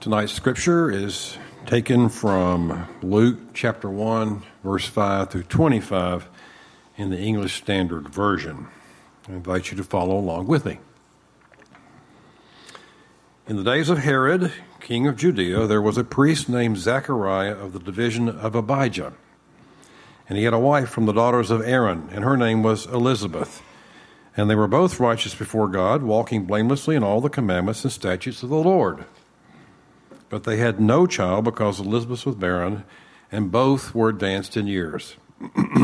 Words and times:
Tonight's 0.00 0.32
scripture 0.32 0.90
is 0.90 1.36
taken 1.66 2.08
from 2.08 2.88
Luke 3.02 3.52
chapter 3.52 3.90
1, 3.90 4.42
verse 4.64 4.86
5 4.86 5.28
through 5.28 5.42
25 5.42 6.26
in 6.96 7.10
the 7.10 7.18
English 7.18 7.58
Standard 7.58 8.08
Version. 8.08 8.68
I 9.28 9.32
invite 9.32 9.70
you 9.70 9.76
to 9.76 9.84
follow 9.84 10.16
along 10.16 10.46
with 10.46 10.64
me. 10.64 10.78
In 13.46 13.56
the 13.56 13.62
days 13.62 13.90
of 13.90 13.98
Herod, 13.98 14.50
king 14.80 15.06
of 15.06 15.16
Judea, 15.18 15.66
there 15.66 15.82
was 15.82 15.98
a 15.98 16.04
priest 16.04 16.48
named 16.48 16.78
Zachariah 16.78 17.52
of 17.52 17.74
the 17.74 17.78
division 17.78 18.26
of 18.26 18.54
Abijah. 18.54 19.12
And 20.30 20.38
he 20.38 20.44
had 20.44 20.54
a 20.54 20.58
wife 20.58 20.88
from 20.88 21.04
the 21.04 21.12
daughters 21.12 21.50
of 21.50 21.60
Aaron, 21.60 22.08
and 22.10 22.24
her 22.24 22.38
name 22.38 22.62
was 22.62 22.86
Elizabeth. 22.86 23.60
And 24.34 24.48
they 24.48 24.54
were 24.54 24.66
both 24.66 24.98
righteous 24.98 25.34
before 25.34 25.68
God, 25.68 26.02
walking 26.02 26.46
blamelessly 26.46 26.96
in 26.96 27.04
all 27.04 27.20
the 27.20 27.28
commandments 27.28 27.84
and 27.84 27.92
statutes 27.92 28.42
of 28.42 28.48
the 28.48 28.56
Lord. 28.56 29.04
But 30.30 30.44
they 30.44 30.56
had 30.56 30.80
no 30.80 31.06
child 31.06 31.44
because 31.44 31.78
Elizabeth 31.78 32.24
was 32.24 32.36
barren, 32.36 32.84
and 33.30 33.52
both 33.52 33.94
were 33.94 34.08
advanced 34.08 34.56
in 34.56 34.66
years. 34.66 35.16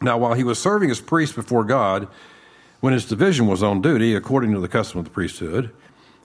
now, 0.00 0.18
while 0.18 0.34
he 0.34 0.44
was 0.44 0.58
serving 0.58 0.90
as 0.90 1.00
priest 1.00 1.34
before 1.34 1.64
God, 1.64 2.08
when 2.80 2.92
his 2.92 3.06
division 3.06 3.46
was 3.46 3.62
on 3.62 3.80
duty, 3.80 4.14
according 4.14 4.52
to 4.52 4.60
the 4.60 4.68
custom 4.68 4.98
of 4.98 5.04
the 5.04 5.10
priesthood, 5.10 5.70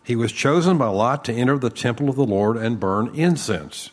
he 0.04 0.16
was 0.16 0.32
chosen 0.32 0.78
by 0.78 0.88
Lot 0.88 1.24
to 1.26 1.34
enter 1.34 1.60
the 1.60 1.70
temple 1.70 2.10
of 2.10 2.16
the 2.16 2.26
Lord 2.26 2.58
and 2.58 2.80
burn 2.80 3.14
incense. 3.14 3.92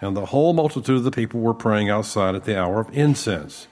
And 0.00 0.14
the 0.14 0.26
whole 0.26 0.52
multitude 0.52 0.98
of 0.98 1.04
the 1.04 1.10
people 1.10 1.40
were 1.40 1.54
praying 1.54 1.88
outside 1.88 2.34
at 2.34 2.44
the 2.44 2.60
hour 2.60 2.80
of 2.80 2.94
incense. 2.94 3.68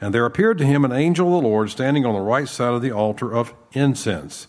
And 0.00 0.12
there 0.12 0.26
appeared 0.26 0.58
to 0.58 0.66
him 0.66 0.84
an 0.84 0.92
angel 0.92 1.34
of 1.34 1.42
the 1.42 1.48
Lord 1.48 1.70
standing 1.70 2.04
on 2.04 2.12
the 2.12 2.20
right 2.20 2.48
side 2.48 2.74
of 2.74 2.82
the 2.82 2.92
altar 2.92 3.32
of 3.32 3.54
incense. 3.72 4.48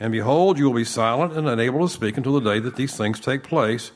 And 0.00 0.12
behold, 0.12 0.58
you 0.58 0.66
will 0.66 0.74
be 0.74 0.84
silent 0.84 1.32
and 1.32 1.48
unable 1.48 1.86
to 1.86 1.92
speak 1.92 2.16
until 2.16 2.38
the 2.38 2.52
day 2.52 2.58
that 2.60 2.76
these 2.76 2.96
things 2.96 3.20
take 3.20 3.42
place, 3.42 3.92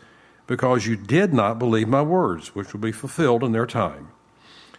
because 0.46 0.86
you 0.86 0.96
did 0.96 1.34
not 1.34 1.58
believe 1.58 1.88
my 1.88 2.02
words, 2.02 2.54
which 2.54 2.72
will 2.72 2.80
be 2.80 2.92
fulfilled 2.92 3.42
in 3.44 3.52
their 3.52 3.66
time. 3.66 4.08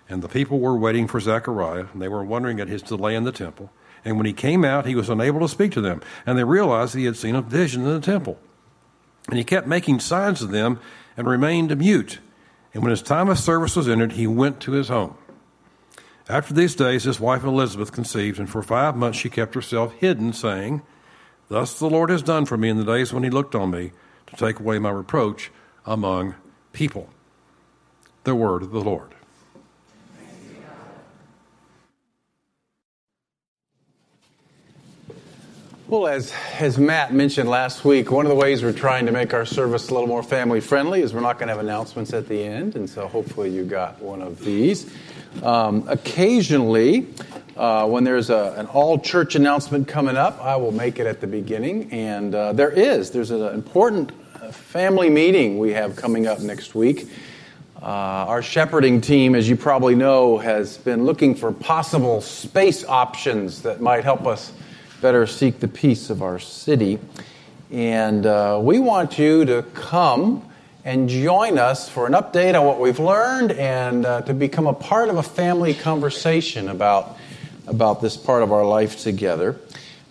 And 0.07 0.23
the 0.23 0.27
people 0.27 0.59
were 0.59 0.77
waiting 0.77 1.07
for 1.07 1.19
Zechariah, 1.19 1.85
and 1.93 2.01
they 2.01 2.07
were 2.07 2.23
wondering 2.23 2.59
at 2.59 2.67
his 2.67 2.81
delay 2.81 3.15
in 3.15 3.25
the 3.25 3.31
temple. 3.31 3.71
And 4.03 4.17
when 4.17 4.25
he 4.25 4.33
came 4.33 4.65
out, 4.65 4.85
he 4.85 4.95
was 4.95 5.09
unable 5.09 5.41
to 5.41 5.47
speak 5.47 5.71
to 5.73 5.81
them, 5.81 6.01
and 6.25 6.37
they 6.37 6.43
realized 6.43 6.95
he 6.95 7.05
had 7.05 7.17
seen 7.17 7.35
a 7.35 7.41
vision 7.41 7.83
in 7.83 7.93
the 7.93 7.99
temple. 7.99 8.39
And 9.27 9.37
he 9.37 9.43
kept 9.43 9.67
making 9.67 9.99
signs 9.99 10.39
to 10.39 10.47
them 10.47 10.79
and 11.15 11.27
remained 11.27 11.77
mute. 11.77 12.19
And 12.73 12.81
when 12.81 12.91
his 12.91 13.01
time 13.01 13.29
of 13.29 13.37
service 13.37 13.75
was 13.75 13.87
ended, 13.87 14.13
he 14.13 14.25
went 14.25 14.59
to 14.61 14.71
his 14.71 14.87
home. 14.87 15.15
After 16.27 16.53
these 16.53 16.75
days, 16.75 17.03
his 17.03 17.19
wife 17.19 17.43
Elizabeth 17.43 17.91
conceived, 17.91 18.39
and 18.39 18.49
for 18.49 18.63
five 18.63 18.95
months 18.95 19.19
she 19.19 19.29
kept 19.29 19.53
herself 19.53 19.93
hidden, 19.93 20.33
saying, 20.33 20.81
Thus 21.49 21.79
the 21.79 21.89
Lord 21.89 22.11
has 22.11 22.21
done 22.21 22.45
for 22.45 22.57
me 22.57 22.69
in 22.69 22.77
the 22.77 22.85
days 22.85 23.11
when 23.11 23.23
he 23.23 23.29
looked 23.31 23.55
on 23.55 23.71
me 23.71 23.91
to 24.27 24.35
take 24.35 24.59
away 24.59 24.77
my 24.77 24.91
reproach 24.91 25.51
among 25.85 26.35
people. 26.73 27.09
The 28.23 28.35
word 28.35 28.61
of 28.61 28.71
the 28.71 28.81
Lord. 28.81 29.15
Well, 35.87 36.05
as, 36.05 36.31
as 36.59 36.77
Matt 36.77 37.15
mentioned 37.15 37.49
last 37.49 37.83
week, 37.83 38.11
one 38.11 38.27
of 38.27 38.29
the 38.29 38.35
ways 38.35 38.61
we're 38.61 38.73
trying 38.73 39.07
to 39.07 39.11
make 39.11 39.33
our 39.33 39.43
service 39.43 39.89
a 39.89 39.93
little 39.95 40.07
more 40.07 40.21
family 40.21 40.61
friendly 40.61 41.01
is 41.01 41.15
we're 41.15 41.21
not 41.21 41.39
going 41.39 41.47
to 41.47 41.55
have 41.55 41.65
announcements 41.65 42.13
at 42.13 42.27
the 42.27 42.43
end, 42.43 42.75
and 42.75 42.87
so 42.87 43.07
hopefully 43.07 43.49
you 43.49 43.65
got 43.65 43.99
one 43.99 44.21
of 44.21 44.39
these. 44.45 44.93
Um, 45.41 45.87
occasionally, 45.87 47.07
uh, 47.59 47.85
when 47.85 48.05
there's 48.05 48.29
a, 48.29 48.53
an 48.55 48.67
all 48.67 48.97
church 48.97 49.35
announcement 49.35 49.85
coming 49.85 50.15
up, 50.15 50.41
I 50.41 50.55
will 50.55 50.71
make 50.71 50.97
it 50.97 51.05
at 51.05 51.19
the 51.19 51.27
beginning. 51.27 51.91
And 51.91 52.33
uh, 52.33 52.53
there 52.53 52.71
is, 52.71 53.11
there's 53.11 53.31
an 53.31 53.53
important 53.53 54.13
uh, 54.35 54.53
family 54.53 55.09
meeting 55.09 55.59
we 55.59 55.73
have 55.73 55.97
coming 55.97 56.25
up 56.25 56.39
next 56.39 56.73
week. 56.73 57.09
Uh, 57.81 57.85
our 57.85 58.41
shepherding 58.41 59.01
team, 59.01 59.35
as 59.35 59.49
you 59.49 59.57
probably 59.57 59.93
know, 59.93 60.37
has 60.37 60.77
been 60.77 61.03
looking 61.03 61.35
for 61.35 61.51
possible 61.51 62.21
space 62.21 62.85
options 62.85 63.63
that 63.63 63.81
might 63.81 64.05
help 64.05 64.25
us 64.25 64.53
better 65.01 65.27
seek 65.27 65.59
the 65.59 65.67
peace 65.67 66.09
of 66.09 66.21
our 66.21 66.39
city. 66.39 66.97
And 67.71 68.25
uh, 68.25 68.57
we 68.63 68.79
want 68.79 69.19
you 69.19 69.43
to 69.43 69.63
come 69.73 70.49
and 70.85 71.09
join 71.09 71.57
us 71.57 71.89
for 71.89 72.07
an 72.07 72.13
update 72.13 72.57
on 72.57 72.65
what 72.65 72.79
we've 72.79 72.99
learned 72.99 73.51
and 73.51 74.05
uh, 74.05 74.21
to 74.21 74.33
become 74.33 74.65
a 74.65 74.73
part 74.73 75.09
of 75.09 75.17
a 75.17 75.23
family 75.23 75.73
conversation 75.73 76.69
about 76.69 77.17
about 77.69 78.01
this 78.01 78.17
part 78.17 78.43
of 78.43 78.51
our 78.51 78.65
life 78.65 78.99
together. 78.99 79.59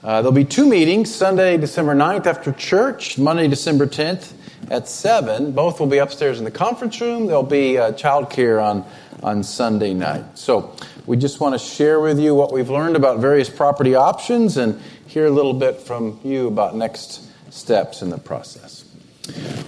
Uh, 0.02 0.22
there'll 0.22 0.32
be 0.32 0.44
two 0.44 0.66
meetings 0.66 1.12
Sunday, 1.12 1.56
December 1.56 1.94
9th 1.94 2.26
after 2.26 2.52
church, 2.52 3.18
Monday, 3.18 3.48
December 3.48 3.86
10th 3.86 4.32
at 4.70 4.88
7. 4.88 5.52
Both 5.52 5.80
will 5.80 5.88
be 5.88 5.98
upstairs 5.98 6.38
in 6.38 6.44
the 6.44 6.50
conference 6.50 7.00
room. 7.00 7.26
There'll 7.26 7.42
be 7.42 7.78
uh, 7.78 7.92
childcare 7.92 8.62
on, 8.62 8.84
on 9.22 9.42
Sunday 9.42 9.94
night. 9.94 10.38
So 10.38 10.74
we 11.06 11.16
just 11.16 11.40
want 11.40 11.54
to 11.54 11.58
share 11.58 12.00
with 12.00 12.20
you 12.20 12.34
what 12.34 12.52
we've 12.52 12.70
learned 12.70 12.94
about 12.94 13.18
various 13.18 13.50
property 13.50 13.96
options 13.96 14.56
and 14.56 14.80
hear 15.08 15.26
a 15.26 15.30
little 15.30 15.54
bit 15.54 15.80
from 15.80 16.20
you 16.22 16.46
about 16.46 16.76
next 16.76 17.26
steps 17.52 18.00
in 18.02 18.10
the 18.10 18.18
process. 18.18 18.84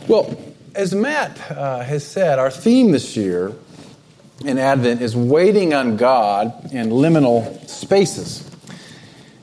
Well, 0.07 0.39
as 0.75 0.95
Matt 0.95 1.51
uh, 1.51 1.81
has 1.81 2.07
said, 2.07 2.39
our 2.39 2.51
theme 2.51 2.93
this 2.93 3.17
year 3.17 3.53
in 4.45 4.59
Advent 4.59 5.03
is 5.03 5.15
waiting 5.15 5.75
on 5.75 5.97
God 5.97 6.72
in 6.72 6.91
liminal 6.91 7.69
spaces. 7.69 8.47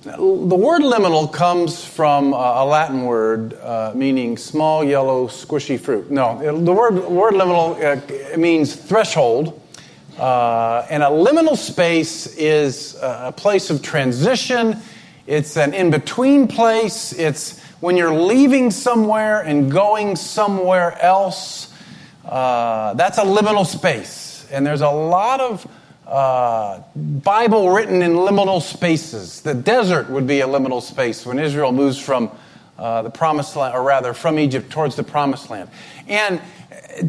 The 0.04 0.16
word 0.16 0.82
liminal 0.82 1.32
comes 1.32 1.84
from 1.84 2.34
a 2.34 2.64
Latin 2.66 3.04
word 3.04 3.54
uh, 3.56 3.92
meaning 3.94 4.38
small, 4.38 4.84
yellow, 4.84 5.28
squishy 5.28 5.80
fruit. 5.80 6.10
No, 6.10 6.40
the 6.40 6.72
word, 6.72 6.96
word 7.06 7.34
liminal 7.34 8.34
uh, 8.34 8.38
means 8.38 8.76
threshold. 8.76 9.62
Uh, 10.18 10.88
and 10.90 11.04
a 11.04 11.08
liminal 11.08 11.58
space 11.58 12.26
is 12.38 12.96
a 13.02 13.32
place 13.36 13.70
of 13.70 13.84
transition. 13.84 14.78
It's 15.28 15.58
an 15.58 15.74
in 15.74 15.92
between 15.92 16.48
place. 16.48 17.14
It's 17.14 17.62
when 17.82 17.98
you're 17.98 18.16
leaving 18.16 18.72
somewhere 18.72 19.42
and 19.42 19.72
going 19.72 20.16
somewhere 20.16 21.00
else. 21.02 21.72
Uh, 22.26 22.94
that's 22.96 23.18
a 23.20 23.24
liminal 23.24 23.66
space. 23.66 24.27
And 24.52 24.66
there's 24.66 24.82
a 24.82 24.90
lot 24.90 25.40
of 25.40 25.68
uh, 26.06 26.82
Bible 26.96 27.70
written 27.70 28.02
in 28.02 28.14
liminal 28.14 28.62
spaces. 28.62 29.42
The 29.42 29.54
desert 29.54 30.10
would 30.10 30.26
be 30.26 30.42
a 30.42 30.48
liminal 30.48 30.82
space 30.82 31.26
when 31.26 31.38
Israel 31.38 31.72
moves 31.72 31.98
from 32.00 32.32
uh, 32.78 33.02
the 33.02 33.10
promised 33.10 33.56
land, 33.56 33.76
or 33.76 33.84
rather 33.84 34.14
from 34.14 34.40
Egypt 34.40 34.70
towards 34.70 34.96
the 34.96 35.04
promised 35.04 35.50
land. 35.50 35.70
And 36.08 36.42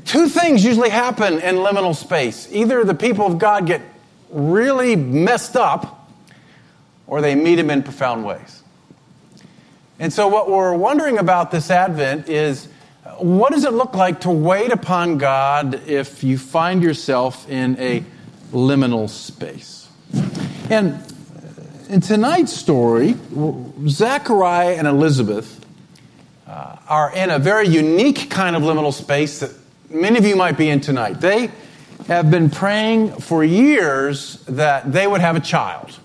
two 0.04 0.28
things 0.28 0.64
usually 0.64 0.88
happen 0.88 1.34
in 1.34 1.56
liminal 1.56 1.94
space 1.94 2.48
either 2.50 2.84
the 2.84 2.94
people 2.94 3.26
of 3.26 3.38
God 3.38 3.66
get 3.66 3.82
really 4.30 4.96
messed 4.96 5.56
up, 5.56 6.10
or 7.06 7.20
they 7.20 7.34
meet 7.34 7.58
Him 7.58 7.70
in 7.70 7.82
profound 7.82 8.24
ways. 8.24 8.62
And 10.00 10.12
so, 10.12 10.28
what 10.28 10.50
we're 10.50 10.74
wondering 10.74 11.18
about 11.18 11.50
this 11.50 11.70
Advent 11.70 12.28
is 12.28 12.68
what 13.18 13.52
does 13.52 13.64
it 13.64 13.72
look 13.72 13.94
like 13.94 14.20
to 14.20 14.30
wait 14.30 14.72
upon 14.72 15.18
God 15.18 15.88
if 15.88 16.22
you 16.22 16.38
find 16.38 16.82
yourself 16.82 17.48
in 17.48 17.78
a 17.78 18.04
liminal 18.52 19.08
space? 19.08 19.88
And 20.70 21.02
in 21.88 22.00
tonight's 22.00 22.52
story, 22.52 23.16
Zachariah 23.86 24.76
and 24.76 24.86
Elizabeth 24.86 25.64
uh, 26.46 26.76
are 26.88 27.14
in 27.14 27.30
a 27.30 27.38
very 27.38 27.68
unique 27.68 28.30
kind 28.30 28.54
of 28.56 28.62
liminal 28.62 28.92
space 28.92 29.40
that 29.40 29.52
many 29.90 30.18
of 30.18 30.26
you 30.26 30.36
might 30.36 30.56
be 30.56 30.68
in 30.68 30.80
tonight. 30.80 31.20
They 31.20 31.50
have 32.06 32.30
been 32.30 32.50
praying 32.50 33.12
for 33.20 33.44
years 33.44 34.42
that 34.46 34.92
they 34.92 35.06
would 35.06 35.20
have 35.20 35.36
a 35.36 35.40
child. 35.40 35.98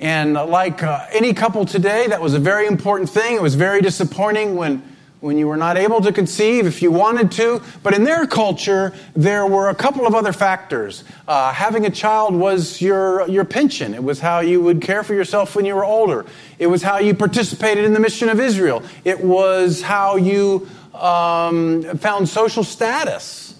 And 0.00 0.34
like 0.34 0.82
uh, 0.82 1.06
any 1.12 1.32
couple 1.32 1.64
today, 1.64 2.06
that 2.08 2.20
was 2.20 2.34
a 2.34 2.38
very 2.38 2.66
important 2.66 3.08
thing. 3.08 3.36
It 3.36 3.42
was 3.42 3.54
very 3.54 3.80
disappointing 3.80 4.56
when, 4.56 4.82
when 5.24 5.38
you 5.38 5.48
were 5.48 5.56
not 5.56 5.78
able 5.78 6.02
to 6.02 6.12
conceive 6.12 6.66
if 6.66 6.82
you 6.82 6.90
wanted 6.90 7.32
to. 7.32 7.62
But 7.82 7.94
in 7.94 8.04
their 8.04 8.26
culture, 8.26 8.92
there 9.16 9.46
were 9.46 9.70
a 9.70 9.74
couple 9.74 10.06
of 10.06 10.14
other 10.14 10.34
factors. 10.34 11.02
Uh, 11.26 11.50
having 11.50 11.86
a 11.86 11.90
child 11.90 12.34
was 12.34 12.82
your, 12.82 13.26
your 13.26 13.46
pension, 13.46 13.94
it 13.94 14.04
was 14.04 14.20
how 14.20 14.40
you 14.40 14.60
would 14.60 14.82
care 14.82 15.02
for 15.02 15.14
yourself 15.14 15.56
when 15.56 15.64
you 15.64 15.74
were 15.74 15.84
older, 15.84 16.26
it 16.58 16.66
was 16.66 16.82
how 16.82 16.98
you 16.98 17.14
participated 17.14 17.86
in 17.86 17.94
the 17.94 18.00
mission 18.00 18.28
of 18.28 18.38
Israel, 18.38 18.82
it 19.04 19.24
was 19.24 19.80
how 19.80 20.16
you 20.16 20.68
um, 20.92 21.82
found 21.98 22.28
social 22.28 22.62
status. 22.62 23.54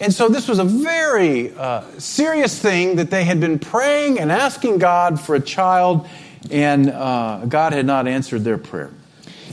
And 0.00 0.12
so 0.12 0.28
this 0.28 0.48
was 0.48 0.58
a 0.58 0.64
very 0.64 1.54
uh, 1.54 1.84
serious 1.98 2.58
thing 2.58 2.96
that 2.96 3.10
they 3.10 3.22
had 3.22 3.38
been 3.38 3.60
praying 3.60 4.18
and 4.18 4.32
asking 4.32 4.78
God 4.78 5.20
for 5.20 5.36
a 5.36 5.40
child, 5.40 6.08
and 6.50 6.90
uh, 6.90 7.44
God 7.46 7.74
had 7.74 7.86
not 7.86 8.08
answered 8.08 8.42
their 8.42 8.58
prayer. 8.58 8.90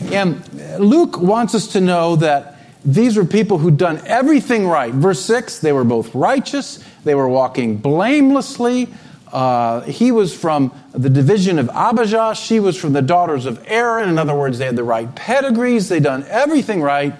And 0.05 0.79
Luke 0.79 1.17
wants 1.17 1.55
us 1.55 1.67
to 1.73 1.81
know 1.81 2.15
that 2.17 2.55
these 2.85 3.17
were 3.17 3.25
people 3.25 3.57
who'd 3.57 3.77
done 3.77 4.01
everything 4.05 4.67
right. 4.67 4.93
Verse 4.93 5.19
6 5.21 5.59
they 5.59 5.71
were 5.71 5.83
both 5.83 6.13
righteous, 6.15 6.83
they 7.03 7.15
were 7.15 7.27
walking 7.27 7.77
blamelessly. 7.77 8.87
Uh, 9.31 9.81
he 9.81 10.09
was 10.09 10.33
from 10.33 10.73
the 10.93 11.09
division 11.09 11.59
of 11.59 11.69
Abijah, 11.73 12.33
she 12.35 12.61
was 12.61 12.77
from 12.77 12.93
the 12.93 13.01
daughters 13.01 13.45
of 13.45 13.61
Aaron. 13.67 14.07
In 14.07 14.17
other 14.17 14.35
words, 14.35 14.57
they 14.57 14.65
had 14.65 14.77
the 14.77 14.85
right 14.85 15.13
pedigrees, 15.15 15.89
they'd 15.89 16.03
done 16.03 16.23
everything 16.29 16.81
right 16.81 17.13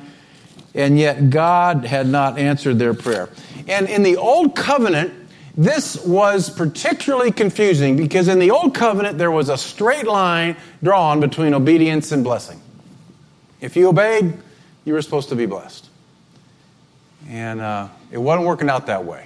and 0.78 0.98
yet 0.98 1.30
God 1.30 1.84
had 1.84 2.08
not 2.08 2.38
answered 2.38 2.80
their 2.80 2.94
prayer. 2.94 3.30
And 3.68 3.90
in 3.90 4.04
the 4.04 4.16
Old 4.16 4.56
Covenant, 4.56 5.12
this 5.58 5.98
was 6.06 6.52
particularly 6.52 7.32
confusing 7.32 7.98
because 7.98 8.28
in 8.28 8.38
the 8.38 8.52
Old 8.52 8.76
Covenant 8.76 9.18
there 9.18 9.32
was 9.32 9.50
a 9.50 9.58
straight 9.58 10.06
line 10.06 10.56
drawn 10.84 11.20
between 11.20 11.56
obedience 11.56 12.12
and 12.12 12.24
blessing. 12.24 12.62
If 13.60 13.76
you 13.76 13.90
obeyed, 13.90 14.34
you 14.86 14.94
were 14.94 15.02
supposed 15.02 15.30
to 15.30 15.36
be 15.36 15.46
blessed. 15.46 15.90
And 17.28 17.60
uh, 17.60 17.90
it 18.12 18.18
wasn't 18.18 18.48
working 18.48 18.70
out 18.70 18.86
that 18.88 19.04
way. 19.04 19.26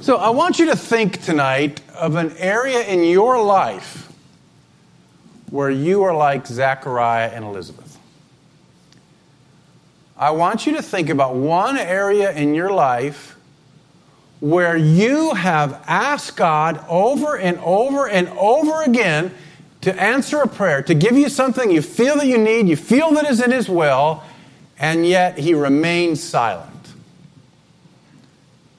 So 0.00 0.16
I 0.16 0.30
want 0.30 0.58
you 0.58 0.66
to 0.66 0.76
think 0.76 1.22
tonight 1.22 1.80
of 1.94 2.16
an 2.16 2.36
area 2.36 2.82
in 2.82 3.04
your 3.04 3.42
life 3.42 4.12
where 5.50 5.70
you 5.70 6.02
are 6.02 6.14
like 6.14 6.46
Zachariah 6.46 7.28
and 7.28 7.44
Elizabeth. 7.44 7.98
I 10.16 10.30
want 10.30 10.66
you 10.66 10.76
to 10.76 10.82
think 10.82 11.08
about 11.08 11.36
one 11.36 11.78
area 11.78 12.32
in 12.32 12.54
your 12.54 12.72
life 12.72 13.36
where 14.40 14.76
you 14.76 15.34
have 15.34 15.84
asked 15.86 16.36
God 16.36 16.84
over 16.88 17.36
and 17.38 17.58
over 17.58 18.08
and 18.08 18.28
over 18.30 18.82
again 18.82 19.32
to 19.82 20.00
answer 20.00 20.40
a 20.40 20.48
prayer, 20.48 20.82
to 20.82 20.94
give 20.94 21.16
you 21.16 21.28
something 21.28 21.70
you 21.70 21.82
feel 21.82 22.16
that 22.16 22.26
you 22.26 22.38
need, 22.38 22.68
you 22.68 22.76
feel 22.76 23.12
that 23.12 23.28
is 23.28 23.40
in 23.40 23.50
His 23.50 23.68
will, 23.68 24.22
and 24.78 25.06
yet 25.06 25.38
He 25.38 25.54
remains 25.54 26.22
silent. 26.22 26.70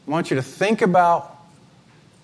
I 0.07 0.11
want 0.11 0.31
you 0.31 0.35
to 0.35 0.41
think 0.41 0.81
about 0.81 1.37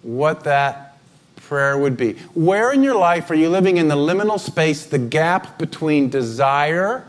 what 0.02 0.46
that 0.46 0.98
prayer 1.36 1.78
would 1.78 1.98
be. 1.98 2.14
Where 2.34 2.72
in 2.72 2.84
your 2.84 2.96
life 2.96 3.30
are 3.32 3.36
you 3.36 3.50
living 3.50 3.78
in 3.78 3.88
the 3.88 3.96
liminal 3.96 4.40
space, 4.40 4.86
the 4.86 5.00
gap 5.00 5.58
between 5.58 6.10
desire 6.10 7.06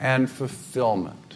and 0.00 0.30
fulfillment. 0.30 1.27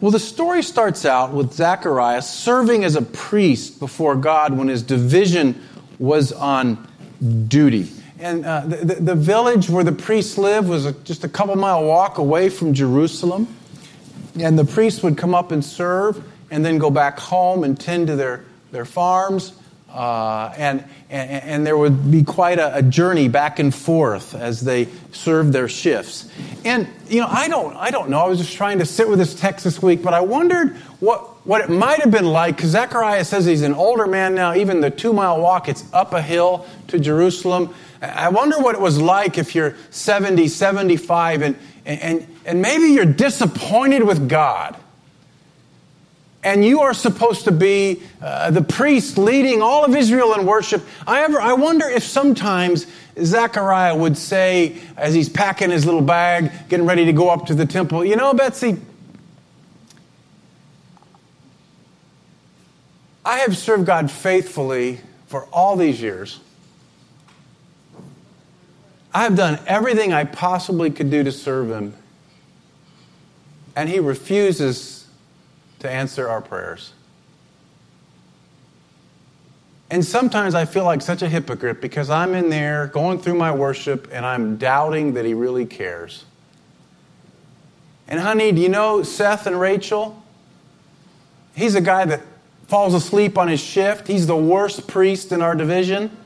Well, 0.00 0.10
the 0.10 0.18
story 0.18 0.62
starts 0.62 1.06
out 1.06 1.32
with 1.32 1.54
Zacharias 1.54 2.28
serving 2.28 2.84
as 2.84 2.96
a 2.96 3.02
priest 3.02 3.80
before 3.80 4.14
God 4.14 4.56
when 4.56 4.68
his 4.68 4.82
division 4.82 5.60
was 5.98 6.32
on 6.32 6.86
duty. 7.48 7.88
And 8.18 8.44
uh, 8.44 8.60
the, 8.66 8.94
the, 8.94 9.14
village 9.14 9.70
where 9.70 9.84
the 9.84 9.92
priests 9.92 10.36
lived 10.36 10.68
was 10.68 10.84
a, 10.84 10.92
just 10.92 11.24
a 11.24 11.28
couple 11.28 11.56
mile 11.56 11.84
walk 11.84 12.18
away 12.18 12.50
from 12.50 12.74
Jerusalem. 12.74 13.48
And 14.38 14.58
the 14.58 14.66
priests 14.66 15.02
would 15.02 15.16
come 15.16 15.34
up 15.34 15.50
and 15.50 15.64
serve 15.64 16.22
and 16.50 16.64
then 16.64 16.76
go 16.76 16.90
back 16.90 17.18
home 17.18 17.64
and 17.64 17.78
tend 17.78 18.06
to 18.08 18.16
their, 18.16 18.44
their 18.72 18.84
farms. 18.84 19.52
Uh, 19.88 20.52
and, 20.56 20.84
and, 21.08 21.30
and, 21.30 21.66
there 21.66 21.78
would 21.78 22.10
be 22.10 22.22
quite 22.24 22.58
a, 22.58 22.76
a, 22.76 22.82
journey 22.82 23.28
back 23.28 23.60
and 23.60 23.72
forth 23.72 24.34
as 24.34 24.60
they 24.60 24.88
served 25.12 25.52
their 25.52 25.68
shifts. 25.68 26.28
And, 26.64 26.88
you 27.08 27.20
know, 27.20 27.28
I 27.30 27.48
don't, 27.48 27.74
I 27.76 27.90
don't 27.90 28.10
know. 28.10 28.18
I 28.18 28.28
was 28.28 28.38
just 28.38 28.54
trying 28.54 28.80
to 28.80 28.84
sit 28.84 29.08
with 29.08 29.18
this 29.20 29.34
text 29.34 29.64
this 29.64 29.80
week, 29.80 30.02
but 30.02 30.12
I 30.12 30.20
wondered 30.20 30.76
what, 30.98 31.46
what 31.46 31.62
it 31.62 31.70
might 31.70 32.00
have 32.00 32.10
been 32.10 32.26
like, 32.26 32.56
because 32.56 32.70
Zechariah 32.70 33.24
says 33.24 33.46
he's 33.46 33.62
an 33.62 33.74
older 33.74 34.06
man 34.06 34.34
now. 34.34 34.54
Even 34.54 34.80
the 34.80 34.90
two 34.90 35.12
mile 35.12 35.40
walk, 35.40 35.68
it's 35.68 35.84
up 35.94 36.12
a 36.12 36.20
hill 36.20 36.66
to 36.88 36.98
Jerusalem. 36.98 37.72
I 38.02 38.28
wonder 38.28 38.58
what 38.58 38.74
it 38.74 38.80
was 38.80 39.00
like 39.00 39.38
if 39.38 39.54
you're 39.54 39.76
70, 39.90 40.48
75, 40.48 41.42
and, 41.42 41.56
and, 41.86 42.26
and 42.44 42.60
maybe 42.60 42.88
you're 42.88 43.06
disappointed 43.06 44.02
with 44.02 44.28
God 44.28 44.76
and 46.46 46.64
you 46.64 46.80
are 46.80 46.94
supposed 46.94 47.42
to 47.46 47.50
be 47.50 48.00
uh, 48.22 48.52
the 48.52 48.62
priest 48.62 49.18
leading 49.18 49.60
all 49.60 49.84
of 49.84 49.96
Israel 49.96 50.32
in 50.34 50.46
worship. 50.46 50.80
I, 51.04 51.24
ever, 51.24 51.40
I 51.40 51.54
wonder 51.54 51.88
if 51.88 52.04
sometimes 52.04 52.86
Zechariah 53.20 53.96
would 53.96 54.16
say, 54.16 54.76
as 54.96 55.12
he's 55.12 55.28
packing 55.28 55.70
his 55.70 55.84
little 55.84 56.00
bag, 56.00 56.52
getting 56.68 56.86
ready 56.86 57.04
to 57.06 57.12
go 57.12 57.30
up 57.30 57.46
to 57.46 57.54
the 57.56 57.66
temple, 57.66 58.04
You 58.04 58.14
know, 58.14 58.32
Betsy, 58.32 58.76
I 63.24 63.38
have 63.38 63.56
served 63.56 63.84
God 63.84 64.08
faithfully 64.08 65.00
for 65.26 65.46
all 65.46 65.74
these 65.74 66.00
years. 66.00 66.38
I 69.12 69.24
have 69.24 69.34
done 69.34 69.58
everything 69.66 70.12
I 70.12 70.22
possibly 70.22 70.92
could 70.92 71.10
do 71.10 71.24
to 71.24 71.32
serve 71.32 71.70
Him. 71.70 71.92
And 73.74 73.88
He 73.88 73.98
refuses 73.98 74.95
to 75.80 75.90
answer 75.90 76.28
our 76.28 76.40
prayers. 76.40 76.92
And 79.90 80.04
sometimes 80.04 80.54
I 80.54 80.64
feel 80.64 80.84
like 80.84 81.00
such 81.00 81.22
a 81.22 81.28
hypocrite 81.28 81.80
because 81.80 82.10
I'm 82.10 82.34
in 82.34 82.50
there 82.50 82.88
going 82.88 83.18
through 83.18 83.36
my 83.36 83.52
worship 83.52 84.08
and 84.10 84.26
I'm 84.26 84.56
doubting 84.56 85.14
that 85.14 85.24
he 85.24 85.34
really 85.34 85.64
cares. 85.64 86.24
And 88.08 88.20
honey, 88.20 88.52
do 88.52 88.60
you 88.60 88.68
know 88.68 89.02
Seth 89.02 89.46
and 89.46 89.58
Rachel? 89.60 90.22
He's 91.54 91.74
a 91.74 91.80
guy 91.80 92.04
that 92.04 92.22
falls 92.66 92.94
asleep 92.94 93.38
on 93.38 93.48
his 93.48 93.60
shift. 93.60 94.08
He's 94.08 94.26
the 94.26 94.36
worst 94.36 94.86
priest 94.88 95.32
in 95.32 95.40
our 95.40 95.54
division. 95.54 96.16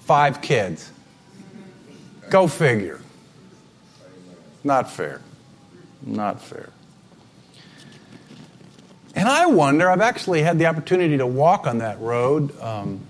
Five 0.00 0.40
kids. 0.40 0.90
Go 2.30 2.46
figure. 2.48 3.00
Not 4.64 4.90
fair. 4.90 5.20
Not 6.02 6.40
fair. 6.40 6.70
And 9.14 9.28
I 9.28 9.46
wonder, 9.46 9.90
I've 9.90 10.00
actually 10.00 10.42
had 10.42 10.58
the 10.58 10.66
opportunity 10.66 11.18
to 11.18 11.26
walk 11.26 11.66
on 11.66 11.78
that 11.78 12.00
road. 12.00 12.58
Um, 12.60 13.00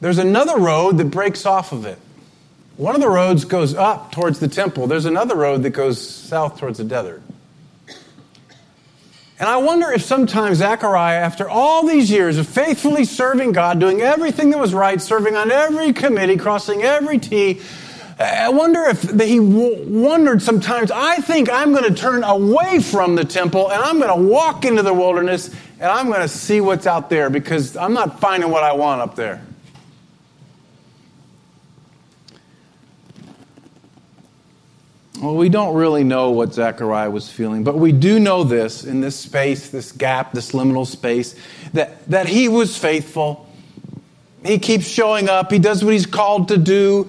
there's 0.00 0.18
another 0.18 0.58
road 0.58 0.98
that 0.98 1.06
breaks 1.06 1.46
off 1.46 1.72
of 1.72 1.86
it. 1.86 1.98
One 2.76 2.94
of 2.94 3.00
the 3.00 3.08
roads 3.08 3.44
goes 3.44 3.74
up 3.74 4.12
towards 4.12 4.38
the 4.38 4.48
temple, 4.48 4.86
there's 4.86 5.06
another 5.06 5.34
road 5.34 5.62
that 5.64 5.70
goes 5.70 6.00
south 6.00 6.58
towards 6.58 6.78
the 6.78 6.84
desert. 6.84 7.22
And 9.40 9.48
I 9.48 9.58
wonder 9.58 9.90
if 9.92 10.02
sometimes 10.02 10.58
Zechariah, 10.58 11.18
after 11.18 11.48
all 11.48 11.86
these 11.86 12.10
years 12.10 12.38
of 12.38 12.48
faithfully 12.48 13.04
serving 13.04 13.52
God, 13.52 13.78
doing 13.78 14.00
everything 14.00 14.50
that 14.50 14.58
was 14.58 14.74
right, 14.74 15.00
serving 15.00 15.36
on 15.36 15.52
every 15.52 15.92
committee, 15.92 16.36
crossing 16.36 16.82
every 16.82 17.18
T, 17.18 17.60
I 18.18 18.48
wonder 18.48 18.82
if 18.82 19.02
he 19.20 19.38
wondered 19.38 20.42
sometimes, 20.42 20.90
I 20.90 21.16
think 21.16 21.48
I'm 21.50 21.72
going 21.72 21.84
to 21.84 21.94
turn 21.94 22.24
away 22.24 22.80
from 22.80 23.14
the 23.14 23.24
temple 23.24 23.70
and 23.70 23.80
I'm 23.80 24.00
going 24.00 24.10
to 24.10 24.28
walk 24.28 24.64
into 24.64 24.82
the 24.82 24.92
wilderness 24.92 25.54
and 25.78 25.84
I'm 25.84 26.08
going 26.08 26.22
to 26.22 26.28
see 26.28 26.60
what's 26.60 26.86
out 26.86 27.10
there 27.10 27.30
because 27.30 27.76
I'm 27.76 27.94
not 27.94 28.18
finding 28.18 28.50
what 28.50 28.64
I 28.64 28.72
want 28.72 29.02
up 29.02 29.14
there. 29.14 29.40
Well, 35.20 35.36
we 35.36 35.48
don't 35.48 35.74
really 35.74 36.04
know 36.04 36.30
what 36.30 36.54
Zechariah 36.54 37.10
was 37.10 37.30
feeling, 37.30 37.62
but 37.62 37.76
we 37.76 37.92
do 37.92 38.18
know 38.18 38.42
this 38.42 38.84
in 38.84 39.00
this 39.00 39.16
space, 39.16 39.70
this 39.70 39.92
gap, 39.92 40.32
this 40.32 40.52
liminal 40.52 40.86
space, 40.86 41.36
that, 41.72 42.04
that 42.08 42.26
he 42.26 42.48
was 42.48 42.76
faithful. 42.76 43.48
He 44.44 44.58
keeps 44.58 44.88
showing 44.88 45.28
up. 45.28 45.52
He 45.52 45.58
does 45.58 45.84
what 45.84 45.92
he's 45.92 46.06
called 46.06 46.48
to 46.48 46.56
do 46.56 47.08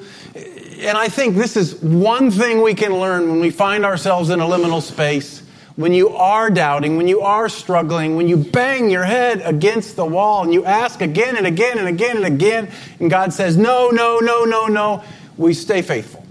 and 0.79 0.97
I 0.97 1.09
think 1.09 1.35
this 1.35 1.57
is 1.57 1.75
one 1.81 2.31
thing 2.31 2.61
we 2.61 2.73
can 2.73 2.93
learn 2.97 3.29
when 3.29 3.39
we 3.39 3.49
find 3.49 3.85
ourselves 3.85 4.29
in 4.29 4.39
a 4.39 4.45
liminal 4.45 4.81
space. 4.81 5.43
when 5.79 5.93
you 5.93 6.09
are 6.09 6.49
doubting, 6.49 6.97
when 6.97 7.07
you 7.07 7.21
are 7.21 7.47
struggling, 7.47 8.17
when 8.17 8.27
you 8.27 8.35
bang 8.35 8.89
your 8.89 9.05
head 9.05 9.41
against 9.45 9.95
the 9.95 10.03
wall 10.03 10.43
and 10.43 10.53
you 10.53 10.65
ask 10.65 10.99
again 10.99 11.37
and 11.37 11.47
again 11.47 11.77
and 11.77 11.87
again 11.87 12.17
and 12.17 12.25
again, 12.25 12.69
and 12.99 13.09
God 13.09 13.31
says, 13.31 13.55
no, 13.55 13.89
no, 13.89 14.19
no, 14.19 14.43
no, 14.43 14.67
no, 14.67 15.01
we 15.37 15.53
stay 15.53 15.81
faithful. 15.81 16.25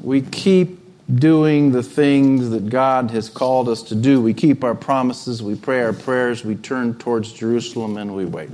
We 0.00 0.22
keep 0.22 0.80
doing 1.14 1.70
the 1.70 1.84
things 1.84 2.50
that 2.50 2.68
God 2.68 3.12
has 3.12 3.30
called 3.30 3.68
us 3.68 3.84
to 3.84 3.94
do. 3.94 4.20
We 4.20 4.34
keep 4.34 4.64
our 4.64 4.74
promises, 4.74 5.40
we 5.40 5.54
pray 5.54 5.80
our 5.80 5.92
prayers, 5.92 6.44
we 6.44 6.56
turn 6.56 6.94
towards 6.94 7.32
Jerusalem, 7.32 7.96
and 7.96 8.12
we 8.16 8.24
wait. 8.24 8.50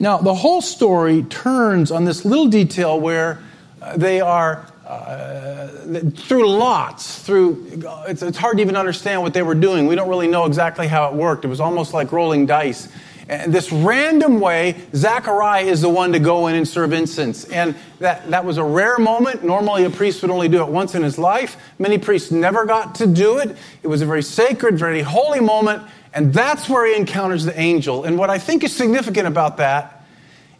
Now, 0.00 0.16
the 0.16 0.34
whole 0.34 0.62
story 0.62 1.24
turns 1.24 1.90
on 1.90 2.06
this 2.06 2.24
little 2.24 2.48
detail 2.48 2.98
where 2.98 3.38
uh, 3.82 3.98
they 3.98 4.22
are 4.22 4.66
uh, 4.86 5.68
through 6.16 6.48
lots, 6.48 7.18
through 7.22 7.84
it's, 8.08 8.22
it's 8.22 8.38
hard 8.38 8.56
to 8.56 8.62
even 8.62 8.76
understand 8.76 9.20
what 9.20 9.34
they 9.34 9.42
were 9.42 9.54
doing. 9.54 9.86
We 9.86 9.94
don't 9.94 10.08
really 10.08 10.26
know 10.26 10.46
exactly 10.46 10.88
how 10.88 11.08
it 11.08 11.14
worked. 11.14 11.44
It 11.44 11.48
was 11.48 11.60
almost 11.60 11.92
like 11.92 12.12
rolling 12.12 12.46
dice. 12.46 12.88
And 13.28 13.52
this 13.52 13.70
random 13.70 14.40
way, 14.40 14.80
Zechariah 14.94 15.64
is 15.66 15.82
the 15.82 15.88
one 15.88 16.12
to 16.12 16.18
go 16.18 16.48
in 16.48 16.56
and 16.56 16.66
serve 16.66 16.92
incense. 16.92 17.44
And 17.44 17.76
that, 18.00 18.28
that 18.30 18.44
was 18.44 18.56
a 18.56 18.64
rare 18.64 18.98
moment. 18.98 19.44
Normally, 19.44 19.84
a 19.84 19.90
priest 19.90 20.22
would 20.22 20.30
only 20.32 20.48
do 20.48 20.62
it 20.62 20.68
once 20.68 20.94
in 20.96 21.02
his 21.02 21.18
life. 21.18 21.56
Many 21.78 21.98
priests 21.98 22.32
never 22.32 22.64
got 22.64 22.96
to 22.96 23.06
do 23.06 23.38
it. 23.38 23.54
It 23.82 23.86
was 23.86 24.02
a 24.02 24.06
very 24.06 24.22
sacred, 24.22 24.78
very 24.78 25.02
holy 25.02 25.40
moment. 25.40 25.82
And 26.12 26.32
that's 26.34 26.68
where 26.68 26.86
he 26.86 26.96
encounters 26.96 27.44
the 27.44 27.58
angel. 27.58 28.04
And 28.04 28.18
what 28.18 28.30
I 28.30 28.38
think 28.38 28.64
is 28.64 28.74
significant 28.74 29.28
about 29.28 29.58
that 29.58 30.04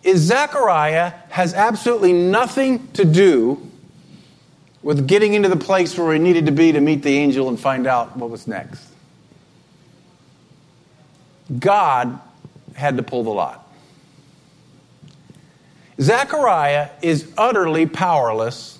is 0.03 0.21
Zechariah 0.21 1.13
has 1.29 1.55
absolutely 1.55 2.13
nothing 2.13 2.87
to 2.93 3.05
do 3.05 3.71
with 4.83 5.07
getting 5.07 5.35
into 5.35 5.49
the 5.49 5.57
place 5.57 5.99
where 5.99 6.13
he 6.13 6.19
needed 6.19 6.47
to 6.47 6.53
be 6.53 6.73
to 6.73 6.81
meet 6.81 7.03
the 7.03 7.17
angel 7.17 7.49
and 7.49 7.59
find 7.61 7.87
out 7.87 8.17
what 8.17 8.31
was 8.31 8.47
next. 8.47 8.87
God 11.59 12.19
had 12.75 12.97
to 12.97 13.03
pull 13.03 13.25
the 13.25 13.31
lot. 13.31 13.67
Zechariah 16.01 16.89
is 17.03 17.31
utterly 17.37 17.85
powerless 17.85 18.79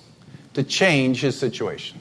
to 0.53 0.63
change 0.63 1.21
his 1.21 1.37
situation. 1.37 1.99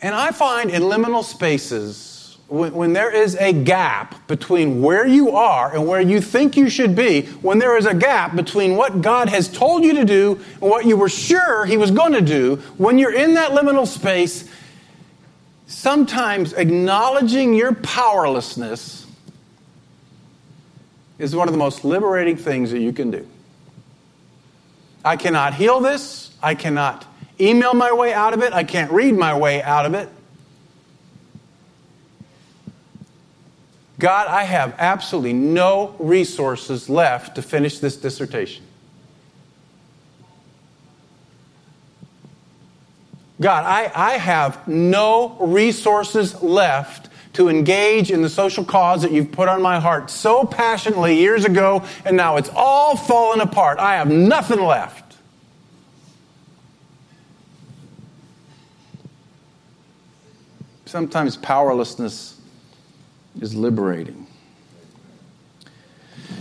And 0.00 0.14
I 0.14 0.30
find 0.30 0.70
in 0.70 0.82
liminal 0.82 1.24
spaces, 1.24 2.13
when, 2.48 2.74
when, 2.74 2.92
there 2.92 3.10
is 3.10 3.36
a 3.36 3.52
gap 3.52 4.26
between 4.26 4.82
where 4.82 5.06
you 5.06 5.30
are 5.30 5.74
and 5.74 5.86
where 5.86 6.00
you 6.00 6.20
think 6.20 6.56
you 6.56 6.68
should 6.68 6.94
be, 6.94 7.22
when 7.42 7.58
there 7.58 7.76
is 7.76 7.86
a 7.86 7.94
gap 7.94 8.36
between 8.36 8.76
what 8.76 9.00
God 9.02 9.28
has 9.28 9.48
told 9.48 9.84
you 9.84 9.94
to 9.94 10.04
do 10.04 10.40
and 10.60 10.70
what 10.70 10.84
you 10.84 10.96
were 10.96 11.08
sure 11.08 11.64
He 11.64 11.76
was 11.76 11.90
going 11.90 12.12
to 12.12 12.20
do, 12.20 12.56
when 12.76 12.98
you're 12.98 13.14
in 13.14 13.34
that 13.34 13.52
liminal 13.52 13.86
space, 13.86 14.48
sometimes 15.66 16.52
acknowledging 16.52 17.54
your 17.54 17.74
powerlessness 17.74 19.06
is 21.18 21.34
one 21.34 21.48
of 21.48 21.52
the 21.52 21.58
most 21.58 21.84
liberating 21.84 22.36
things 22.36 22.70
that 22.72 22.80
you 22.80 22.92
can 22.92 23.10
do. 23.10 23.26
I 25.04 25.16
cannot 25.16 25.54
heal 25.54 25.80
this. 25.80 26.30
I 26.42 26.54
cannot 26.54 27.06
email 27.40 27.74
my 27.74 27.92
way 27.92 28.12
out 28.12 28.34
of 28.34 28.42
it. 28.42 28.52
I 28.52 28.64
can't 28.64 28.90
read 28.90 29.14
my 29.14 29.36
way 29.36 29.62
out 29.62 29.86
of 29.86 29.94
it. 29.94 30.08
God, 34.04 34.26
I 34.26 34.44
have 34.44 34.74
absolutely 34.76 35.32
no 35.32 35.96
resources 35.98 36.90
left 36.90 37.36
to 37.36 37.42
finish 37.42 37.78
this 37.78 37.96
dissertation. 37.96 38.62
God, 43.40 43.64
I, 43.64 43.90
I 43.94 44.18
have 44.18 44.68
no 44.68 45.38
resources 45.40 46.42
left 46.42 47.08
to 47.32 47.48
engage 47.48 48.10
in 48.10 48.20
the 48.20 48.28
social 48.28 48.62
cause 48.62 49.00
that 49.00 49.10
you've 49.10 49.32
put 49.32 49.48
on 49.48 49.62
my 49.62 49.80
heart 49.80 50.10
so 50.10 50.44
passionately 50.44 51.18
years 51.18 51.46
ago, 51.46 51.82
and 52.04 52.14
now 52.14 52.36
it's 52.36 52.50
all 52.54 52.98
fallen 52.98 53.40
apart. 53.40 53.78
I 53.78 53.94
have 53.94 54.10
nothing 54.10 54.60
left. 54.60 55.16
Sometimes 60.84 61.38
powerlessness 61.38 62.33
is 63.40 63.54
liberating. 63.54 64.26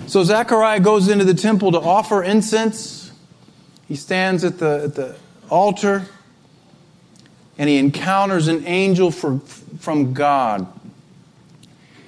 So 0.07 0.23
Zechariah 0.23 0.79
goes 0.79 1.07
into 1.07 1.25
the 1.25 1.33
temple 1.33 1.71
to 1.71 1.79
offer 1.79 2.23
incense. 2.23 3.11
He 3.87 3.95
stands 3.95 4.43
at 4.43 4.59
the, 4.59 4.83
at 4.85 4.95
the 4.95 5.15
altar 5.49 6.05
and 7.57 7.69
he 7.69 7.77
encounters 7.77 8.47
an 8.47 8.65
angel 8.65 9.11
for, 9.11 9.39
from 9.79 10.13
God. 10.13 10.67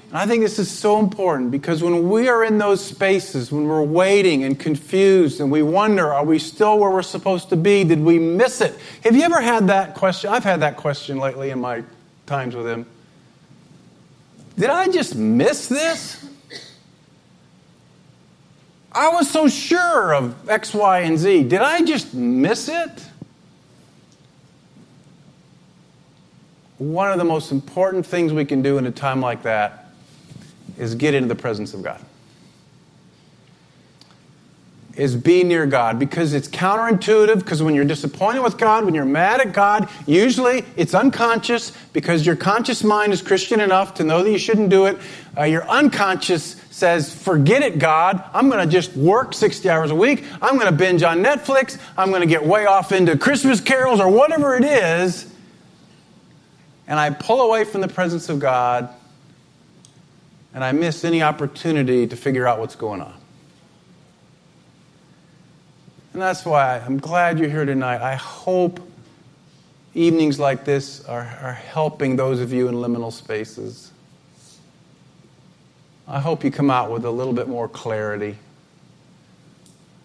And 0.10 0.18
I 0.18 0.25
think 0.25 0.44
this 0.44 0.60
is 0.60 0.72
so 0.72 1.00
important 1.00 1.51
because 1.51 1.84
when 1.84 2.10
we 2.10 2.30
are 2.30 2.44
in 2.44 2.58
those 2.58 2.84
spaces, 2.84 3.51
when 3.51 3.68
we're 3.68 3.84
waiting 3.84 4.44
and 4.44 4.60
confused 4.60 5.42
and 5.42 5.51
we 5.51 5.62
wonder, 5.62 6.13
are 6.13 6.25
we 6.25 6.39
still 6.39 6.80
where 6.80 6.89
we're 6.89 7.01
supposed 7.01 7.50
to 7.50 7.58
be? 7.58 7.84
Did 7.84 8.00
we 8.00 8.18
miss 8.18 8.62
it? 8.62 8.75
Have 9.04 9.15
you 9.15 9.24
ever 9.24 9.42
had 9.42 9.68
that 9.68 9.96
question? 9.96 10.30
I've 10.30 10.44
had 10.44 10.62
that 10.62 10.77
question 10.77 11.18
lately 11.18 11.50
in 11.50 11.60
my 11.60 11.84
times 12.25 12.56
with 12.56 12.68
him. 12.68 12.86
Did 14.57 14.69
I 14.69 14.88
just 14.88 15.15
miss 15.15 15.67
this? 15.67 16.25
I 18.91 19.09
was 19.09 19.29
so 19.29 19.50
sure 19.50 20.15
of 20.15 20.50
X, 20.50 20.74
Y, 20.74 21.00
and 21.01 21.17
Z. 21.17 21.43
Did 21.43 21.62
I 21.62 21.81
just 21.83 22.13
miss 22.13 22.69
it? 22.69 23.05
One 26.77 27.12
of 27.12 27.17
the 27.17 27.25
most 27.25 27.51
important 27.51 28.05
things 28.05 28.31
we 28.31 28.45
can 28.45 28.62
do 28.62 28.77
in 28.77 28.85
a 28.85 28.91
time 28.91 29.19
like 29.21 29.43
that 29.43 29.91
is 30.77 30.95
get 30.95 31.13
into 31.13 31.27
the 31.27 31.35
presence 31.35 31.74
of 31.74 31.83
God 31.83 32.01
is 34.95 35.15
be 35.15 35.43
near 35.43 35.65
God 35.65 35.99
because 35.99 36.33
it's 36.33 36.47
counterintuitive. 36.47 37.39
Because 37.39 37.61
when 37.61 37.75
you're 37.75 37.85
disappointed 37.85 38.41
with 38.41 38.57
God, 38.57 38.85
when 38.85 38.93
you're 38.93 39.05
mad 39.05 39.41
at 39.41 39.53
God, 39.53 39.89
usually 40.05 40.65
it's 40.75 40.93
unconscious 40.93 41.71
because 41.93 42.25
your 42.25 42.35
conscious 42.35 42.83
mind 42.83 43.13
is 43.13 43.21
Christian 43.21 43.59
enough 43.59 43.95
to 43.95 44.03
know 44.03 44.23
that 44.23 44.31
you 44.31 44.37
shouldn't 44.37 44.69
do 44.69 44.85
it. 44.85 44.97
Uh, 45.37 45.43
your 45.43 45.67
unconscious 45.67 46.55
says, 46.71 47.13
Forget 47.13 47.61
it, 47.61 47.79
God. 47.79 48.23
I'm 48.33 48.49
going 48.49 48.65
to 48.65 48.71
just 48.71 48.95
work 48.95 49.33
60 49.33 49.69
hours 49.69 49.91
a 49.91 49.95
week. 49.95 50.23
I'm 50.41 50.55
going 50.57 50.71
to 50.71 50.77
binge 50.77 51.03
on 51.03 51.23
Netflix. 51.23 51.79
I'm 51.97 52.09
going 52.09 52.21
to 52.21 52.27
get 52.27 52.45
way 52.45 52.65
off 52.65 52.91
into 52.91 53.17
Christmas 53.17 53.61
carols 53.61 53.99
or 53.99 54.09
whatever 54.09 54.55
it 54.55 54.63
is. 54.63 55.31
And 56.87 56.99
I 56.99 57.09
pull 57.09 57.41
away 57.41 57.63
from 57.63 57.81
the 57.81 57.87
presence 57.87 58.29
of 58.29 58.39
God 58.39 58.89
and 60.53 60.63
I 60.63 60.71
miss 60.71 61.03
any 61.03 61.21
opportunity 61.21 62.07
to 62.07 62.15
figure 62.15 62.47
out 62.47 62.59
what's 62.59 62.75
going 62.75 63.01
on. 63.01 63.13
And 66.15 66.22
that's 66.22 66.45
why 66.45 66.77
I'm 66.79 66.98
glad 66.98 67.39
you're 67.39 67.50
here 67.50 67.65
tonight. 67.65 68.00
I 68.00 68.15
hope 68.15 68.79
evenings 69.93 70.39
like 70.39 70.63
this 70.63 71.03
are, 71.03 71.27
are 71.41 71.51
helping 71.51 72.15
those 72.15 72.39
of 72.39 72.53
you 72.53 72.69
in 72.69 72.75
liminal 72.75 73.12
spaces. 73.12 73.91
I 76.07 76.22
hope 76.22 76.45
you 76.45 76.51
come 76.51 76.72
out 76.72 76.89
with 76.89 77.03
a 77.03 77.12
little 77.12 77.34
bit 77.34 77.50
more 77.50 77.67
clarity, 77.67 78.38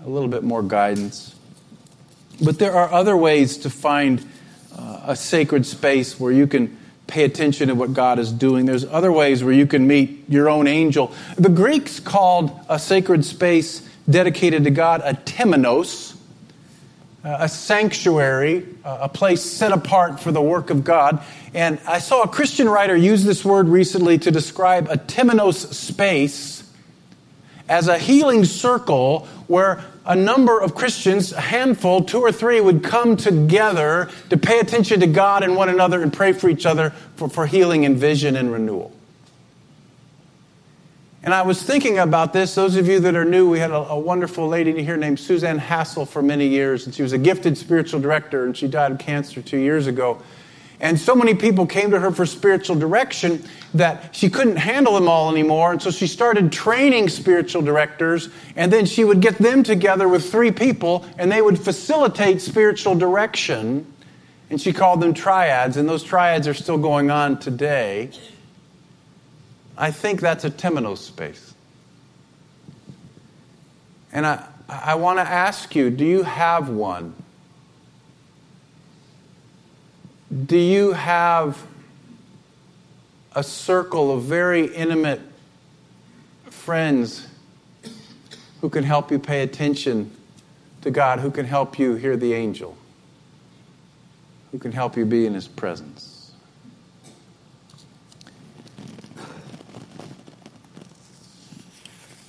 a 0.04 0.08
little 0.08 0.26
bit 0.26 0.42
more 0.42 0.64
guidance. 0.64 1.36
But 2.42 2.58
there 2.58 2.72
are 2.72 2.90
other 2.92 3.16
ways 3.16 3.58
to 3.58 3.70
find 3.70 4.20
uh, 4.76 5.02
a 5.04 5.14
sacred 5.14 5.64
space 5.64 6.18
where 6.18 6.32
you 6.32 6.48
can 6.48 6.76
pay 7.06 7.22
attention 7.22 7.68
to 7.68 7.76
what 7.76 7.94
God 7.94 8.18
is 8.18 8.32
doing. 8.32 8.66
There's 8.66 8.84
other 8.84 9.12
ways 9.12 9.44
where 9.44 9.54
you 9.54 9.68
can 9.68 9.86
meet 9.86 10.24
your 10.28 10.50
own 10.50 10.66
angel. 10.66 11.14
The 11.36 11.50
Greeks 11.50 12.00
called 12.00 12.50
a 12.68 12.80
sacred 12.80 13.24
space 13.24 13.88
dedicated 14.10 14.64
to 14.64 14.70
God, 14.70 15.02
a 15.04 15.14
temenos, 15.14 16.16
uh, 17.24 17.36
a 17.40 17.48
sanctuary, 17.48 18.66
uh, 18.84 18.98
a 19.02 19.08
place 19.08 19.42
set 19.42 19.72
apart 19.72 20.20
for 20.20 20.32
the 20.32 20.40
work 20.40 20.70
of 20.70 20.84
God. 20.84 21.22
And 21.52 21.78
I 21.86 21.98
saw 21.98 22.22
a 22.22 22.28
Christian 22.28 22.68
writer 22.68 22.96
use 22.96 23.24
this 23.24 23.44
word 23.44 23.68
recently 23.68 24.18
to 24.18 24.30
describe 24.30 24.88
a 24.88 24.96
temenos 24.96 25.72
space 25.74 26.62
as 27.68 27.88
a 27.88 27.98
healing 27.98 28.44
circle 28.44 29.28
where 29.46 29.82
a 30.04 30.16
number 30.16 30.58
of 30.58 30.74
Christians, 30.74 31.32
a 31.32 31.40
handful, 31.40 32.02
two 32.02 32.20
or 32.20 32.32
three, 32.32 32.60
would 32.60 32.82
come 32.82 33.16
together 33.16 34.10
to 34.30 34.36
pay 34.36 34.58
attention 34.58 35.00
to 35.00 35.06
God 35.06 35.42
and 35.42 35.54
one 35.54 35.68
another 35.68 36.02
and 36.02 36.12
pray 36.12 36.32
for 36.32 36.48
each 36.48 36.66
other 36.66 36.90
for, 37.16 37.28
for 37.28 37.46
healing 37.46 37.84
and 37.84 37.96
vision 37.96 38.36
and 38.36 38.52
renewal. 38.52 38.92
And 41.22 41.34
I 41.34 41.42
was 41.42 41.62
thinking 41.62 41.98
about 41.98 42.32
this. 42.32 42.54
Those 42.54 42.76
of 42.76 42.88
you 42.88 42.98
that 43.00 43.14
are 43.14 43.26
new, 43.26 43.50
we 43.50 43.58
had 43.58 43.70
a, 43.70 43.90
a, 43.90 43.98
wonderful 43.98 44.48
lady 44.48 44.82
here 44.82 44.96
named 44.96 45.20
Suzanne 45.20 45.58
Hassel 45.58 46.06
for 46.06 46.22
many 46.22 46.46
years, 46.46 46.86
and 46.86 46.94
she 46.94 47.02
was 47.02 47.12
a 47.12 47.18
gifted 47.18 47.58
spiritual 47.58 48.00
director, 48.00 48.46
and 48.46 48.56
she 48.56 48.66
died 48.66 48.92
of 48.92 48.98
cancer 48.98 49.42
two 49.42 49.58
years 49.58 49.86
ago. 49.86 50.22
And 50.80 50.98
so 50.98 51.14
many 51.14 51.34
people 51.34 51.66
came 51.66 51.90
to 51.90 52.00
her 52.00 52.10
for 52.10 52.24
spiritual 52.24 52.74
direction 52.74 53.44
that 53.74 54.14
she 54.14 54.30
couldn't 54.30 54.56
handle 54.56 54.94
them 54.94 55.08
all 55.08 55.30
anymore. 55.30 55.72
And 55.72 55.82
so 55.82 55.90
she 55.90 56.06
started 56.06 56.50
training 56.50 57.10
spiritual 57.10 57.60
directors. 57.60 58.30
And 58.56 58.72
then 58.72 58.86
she 58.86 59.04
would 59.04 59.20
get 59.20 59.36
them 59.36 59.62
together 59.62 60.08
with 60.08 60.30
three 60.30 60.50
people 60.50 61.04
and 61.18 61.30
they 61.30 61.42
would 61.42 61.58
facilitate 61.58 62.40
spiritual 62.40 62.94
direction. 62.94 63.92
And 64.48 64.58
she 64.58 64.72
called 64.72 65.02
them 65.02 65.12
triads. 65.12 65.76
And 65.76 65.86
those 65.86 66.02
triads 66.02 66.48
are 66.48 66.54
still 66.54 66.78
going 66.78 67.10
on 67.10 67.38
today. 67.38 68.10
I 69.80 69.90
think 69.90 70.20
that's 70.20 70.44
a 70.44 70.50
temenos 70.50 70.98
space. 70.98 71.54
And 74.12 74.26
I, 74.26 74.46
I 74.68 74.94
want 74.96 75.18
to 75.18 75.22
ask 75.22 75.74
you 75.74 75.88
do 75.88 76.04
you 76.04 76.22
have 76.22 76.68
one? 76.68 77.14
Do 80.44 80.58
you 80.58 80.92
have 80.92 81.66
a 83.34 83.42
circle 83.42 84.12
of 84.14 84.24
very 84.24 84.66
intimate 84.66 85.22
friends 86.50 87.26
who 88.60 88.68
can 88.68 88.84
help 88.84 89.10
you 89.10 89.18
pay 89.18 89.42
attention 89.42 90.14
to 90.82 90.90
God, 90.90 91.20
who 91.20 91.30
can 91.30 91.46
help 91.46 91.78
you 91.78 91.94
hear 91.94 92.18
the 92.18 92.34
angel, 92.34 92.76
who 94.52 94.58
can 94.58 94.72
help 94.72 94.98
you 94.98 95.06
be 95.06 95.24
in 95.24 95.32
His 95.32 95.48
presence? 95.48 96.09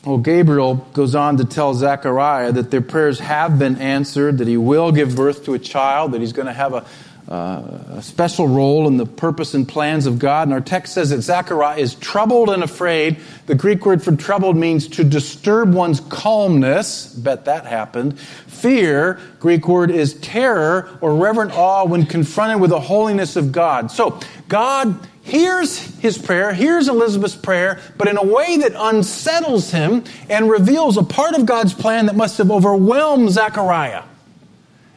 Well, 0.03 0.17
Gabriel 0.17 0.75
goes 0.93 1.13
on 1.13 1.37
to 1.37 1.45
tell 1.45 1.75
Zechariah 1.75 2.51
that 2.53 2.71
their 2.71 2.81
prayers 2.81 3.19
have 3.19 3.59
been 3.59 3.77
answered, 3.77 4.39
that 4.39 4.47
he 4.47 4.57
will 4.57 4.91
give 4.91 5.15
birth 5.15 5.45
to 5.45 5.53
a 5.53 5.59
child, 5.59 6.13
that 6.13 6.21
he's 6.21 6.33
going 6.33 6.47
to 6.47 6.53
have 6.53 6.73
a, 6.73 6.85
uh, 7.31 7.95
a 7.95 8.01
special 8.01 8.45
role 8.45 8.87
in 8.89 8.97
the 8.97 9.05
purpose 9.05 9.53
and 9.53 9.65
plans 9.65 10.05
of 10.05 10.19
God. 10.19 10.49
And 10.49 10.53
our 10.53 10.59
text 10.59 10.93
says 10.93 11.11
that 11.11 11.21
Zechariah 11.21 11.77
is 11.77 11.95
troubled 11.95 12.49
and 12.49 12.61
afraid. 12.61 13.17
The 13.45 13.55
Greek 13.55 13.85
word 13.85 14.03
for 14.03 14.13
troubled 14.13 14.57
means 14.57 14.85
to 14.89 15.05
disturb 15.05 15.73
one's 15.73 16.01
calmness. 16.01 17.07
Bet 17.07 17.45
that 17.45 17.65
happened. 17.65 18.19
Fear, 18.19 19.17
Greek 19.39 19.65
word 19.65 19.91
is 19.91 20.15
terror 20.15 20.89
or 20.99 21.15
reverent 21.15 21.53
awe 21.53 21.85
when 21.85 22.05
confronted 22.05 22.59
with 22.59 22.71
the 22.71 22.81
holiness 22.81 23.37
of 23.37 23.53
God. 23.53 23.91
So, 23.91 24.19
God 24.49 24.99
hears 25.21 25.77
his 25.99 26.17
prayer, 26.17 26.51
hears 26.51 26.89
Elizabeth's 26.89 27.37
prayer, 27.37 27.79
but 27.97 28.09
in 28.09 28.17
a 28.17 28.25
way 28.25 28.57
that 28.57 28.73
unsettles 28.75 29.71
him 29.71 30.03
and 30.29 30.49
reveals 30.49 30.97
a 30.97 31.03
part 31.03 31.35
of 31.35 31.45
God's 31.45 31.73
plan 31.73 32.07
that 32.07 32.15
must 32.17 32.37
have 32.39 32.51
overwhelmed 32.51 33.29
Zechariah. 33.29 34.03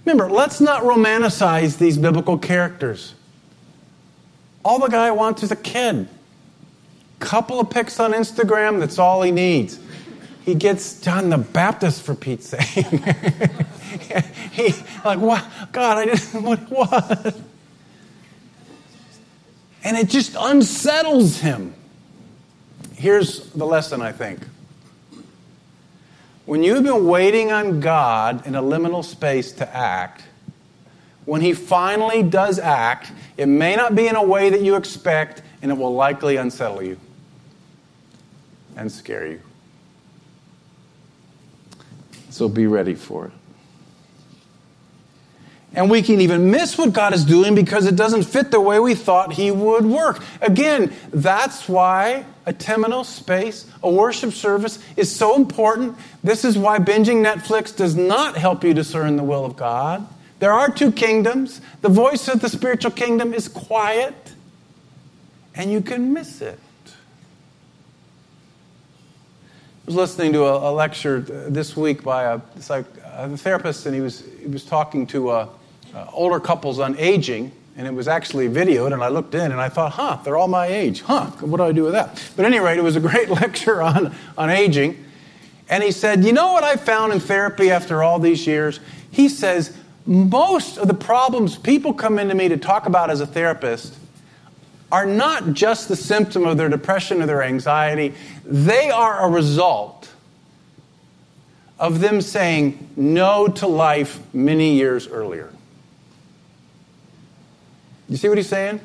Remember, 0.05 0.29
let's 0.29 0.61
not 0.61 0.83
romanticize 0.83 1.79
these 1.79 1.97
biblical 1.97 2.39
characters. 2.39 3.15
All 4.65 4.79
the 4.79 4.89
guy 4.89 5.11
wants 5.11 5.43
is 5.43 5.51
a 5.51 5.57
kid. 5.57 6.09
Couple 7.21 7.61
of 7.61 7.71
pics 7.71 8.01
on 8.01 8.13
Instagram, 8.13 8.81
that's 8.81 8.99
all 8.99 9.23
he 9.23 9.31
needs. 9.31 9.79
He 10.45 10.55
gets 10.55 11.01
John 11.01 11.31
the 11.31 11.39
Baptist 11.39 12.03
for 12.03 12.15
Pete's 12.15 12.49
sake. 12.49 12.87
he 14.53 14.75
like 15.05 15.19
what 15.19 15.43
God, 15.73 15.99
I 15.99 16.05
didn't 16.05 16.71
what? 16.71 17.37
And 19.85 19.97
it 19.97 20.09
just 20.09 20.37
unsettles 20.39 21.41
him. 21.41 21.75
Here's 22.97 23.51
the 23.51 23.67
lesson, 23.67 24.03
I 24.03 24.13
think. 24.13 24.41
When 26.47 26.63
you've 26.63 26.83
been 26.83 27.07
waiting 27.07 27.53
on 27.53 27.81
God 27.81 28.47
in 28.47 28.55
a 28.55 28.63
liminal 28.63 29.03
space 29.03 29.53
to 29.53 29.75
act, 29.75 30.25
when 31.25 31.41
He 31.41 31.55
finally 31.55 32.23
does 32.23 32.59
act, 32.59 33.13
it 33.37 33.47
may 33.47 33.77
not 33.77 33.95
be 33.95 34.09
in 34.09 34.17
a 34.17 34.23
way 34.23 34.51
that 34.51 34.61
you 34.61 34.77
expect, 34.77 35.43
and 35.63 35.71
it 35.71 35.75
will 35.75 35.95
likely 35.95 36.37
unsettle 36.37 36.83
you 36.83 36.99
and 38.77 38.93
scare 38.93 39.27
you. 39.27 39.41
So 42.29 42.49
be 42.49 42.67
ready 42.67 42.95
for 42.95 43.27
it. 43.27 43.33
And 45.75 45.91
we 45.91 46.03
can 46.03 46.21
even 46.21 46.51
miss 46.53 46.79
what 46.79 46.93
God 46.93 47.15
is 47.15 47.25
doing 47.25 47.55
because 47.55 47.87
it 47.87 47.97
doesn't 47.97 48.23
fit 48.23 48.53
the 48.53 48.61
way 48.61 48.79
we 48.79 48.95
thought 48.95 49.33
He 49.33 49.51
would 49.51 49.85
work. 49.85 50.23
Again, 50.41 50.93
that's 51.13 51.69
why 51.69 52.25
a 52.47 52.53
temenos 52.53 53.07
space, 53.07 53.67
a 53.83 53.91
worship 53.91 54.33
service 54.33 54.79
is 54.97 55.15
so 55.15 55.35
important. 55.35 55.97
This 56.23 56.45
is 56.45 56.57
why 56.57 56.79
binging 56.79 57.25
Netflix 57.25 57.75
does 57.75 57.97
not 57.97 58.37
help 58.37 58.63
you 58.63 58.73
discern 58.73 59.17
the 59.17 59.25
will 59.25 59.45
of 59.45 59.57
God. 59.57 60.07
There 60.39 60.53
are 60.53 60.71
two 60.71 60.93
kingdoms. 60.93 61.61
The 61.81 61.89
voice 61.89 62.29
of 62.29 62.41
the 62.41 62.49
spiritual 62.49 62.91
kingdom 62.93 63.35
is 63.35 63.49
quiet, 63.49 64.15
and 65.55 65.73
you 65.73 65.81
can 65.81 66.13
miss 66.13 66.41
it. 66.41 66.59
I 69.85 69.87
was 69.87 69.97
listening 69.97 70.33
to 70.35 70.45
a, 70.45 70.71
a 70.71 70.73
lecture 70.73 71.21
this 71.21 71.77
week 71.77 72.03
by 72.03 72.25
a, 72.25 72.41
a 72.71 73.37
therapist, 73.37 73.87
and 73.87 73.95
he 73.95 74.01
was, 74.01 74.25
he 74.41 74.47
was 74.47 74.65
talking 74.65 75.07
to 75.09 75.33
a 75.33 75.49
uh, 75.95 76.07
older 76.13 76.41
couples 76.41 76.79
on 76.79 76.97
aging, 76.99 77.53
and 77.77 77.87
it 77.87 77.95
was 77.95 78.09
actually 78.09 78.49
videoed. 78.49 78.93
And 78.93 79.03
I 79.03 79.09
looked 79.09 79.35
in 79.35 79.53
and 79.53 79.61
I 79.61 79.69
thought, 79.69 79.93
huh, 79.93 80.19
they're 80.25 80.37
all 80.37 80.49
my 80.49 80.67
age. 80.67 81.03
Huh, 81.03 81.27
what 81.41 81.59
do 81.59 81.63
I 81.65 81.73
do 81.73 81.85
with 81.85 81.93
that? 81.93 82.23
But 82.37 82.45
at 82.45 82.53
any 82.53 82.61
rate, 82.61 82.79
it 82.79 82.83
was 82.83 82.97
a 82.97 83.01
great 83.09 83.31
lecture 83.31 83.81
on, 83.83 84.15
on 84.37 84.51
aging. 84.51 85.05
And 85.69 85.83
he 85.83 85.91
said, 85.91 86.25
You 86.25 86.33
know 86.33 86.53
what 86.53 86.65
I 86.65 86.77
found 86.77 87.13
in 87.13 87.21
therapy 87.21 87.71
after 87.71 88.03
all 88.03 88.19
these 88.19 88.47
years? 88.47 88.81
He 89.11 89.29
says, 89.29 89.77
Most 90.07 90.79
of 90.79 90.89
the 90.89 90.95
problems 90.95 91.57
people 91.57 91.95
come 91.95 92.19
into 92.19 92.35
me 92.35 92.49
to 92.49 92.57
talk 92.57 92.87
about 92.87 93.11
as 93.11 93.21
a 93.21 93.27
therapist 93.27 93.97
are 94.93 95.07
not 95.07 95.55
just 95.55 95.89
the 95.89 95.97
symptom 95.97 96.45
of 96.47 96.57
their 96.57 96.69
depression 96.69 97.21
or 97.21 97.27
their 97.27 97.43
anxiety, 97.43 98.15
they 98.45 98.91
are 98.91 99.27
a 99.27 99.31
result 99.31 100.09
of 101.79 102.01
them 102.01 102.21
saying 102.21 102.91
no 102.95 103.49
to 103.49 103.67
life 103.67 104.21
many 104.33 104.75
years 104.75 105.09
earlier. 105.09 105.51
You 108.09 108.17
see 108.17 108.29
what 108.29 108.39
he's 108.39 108.49
saying? 108.49 108.81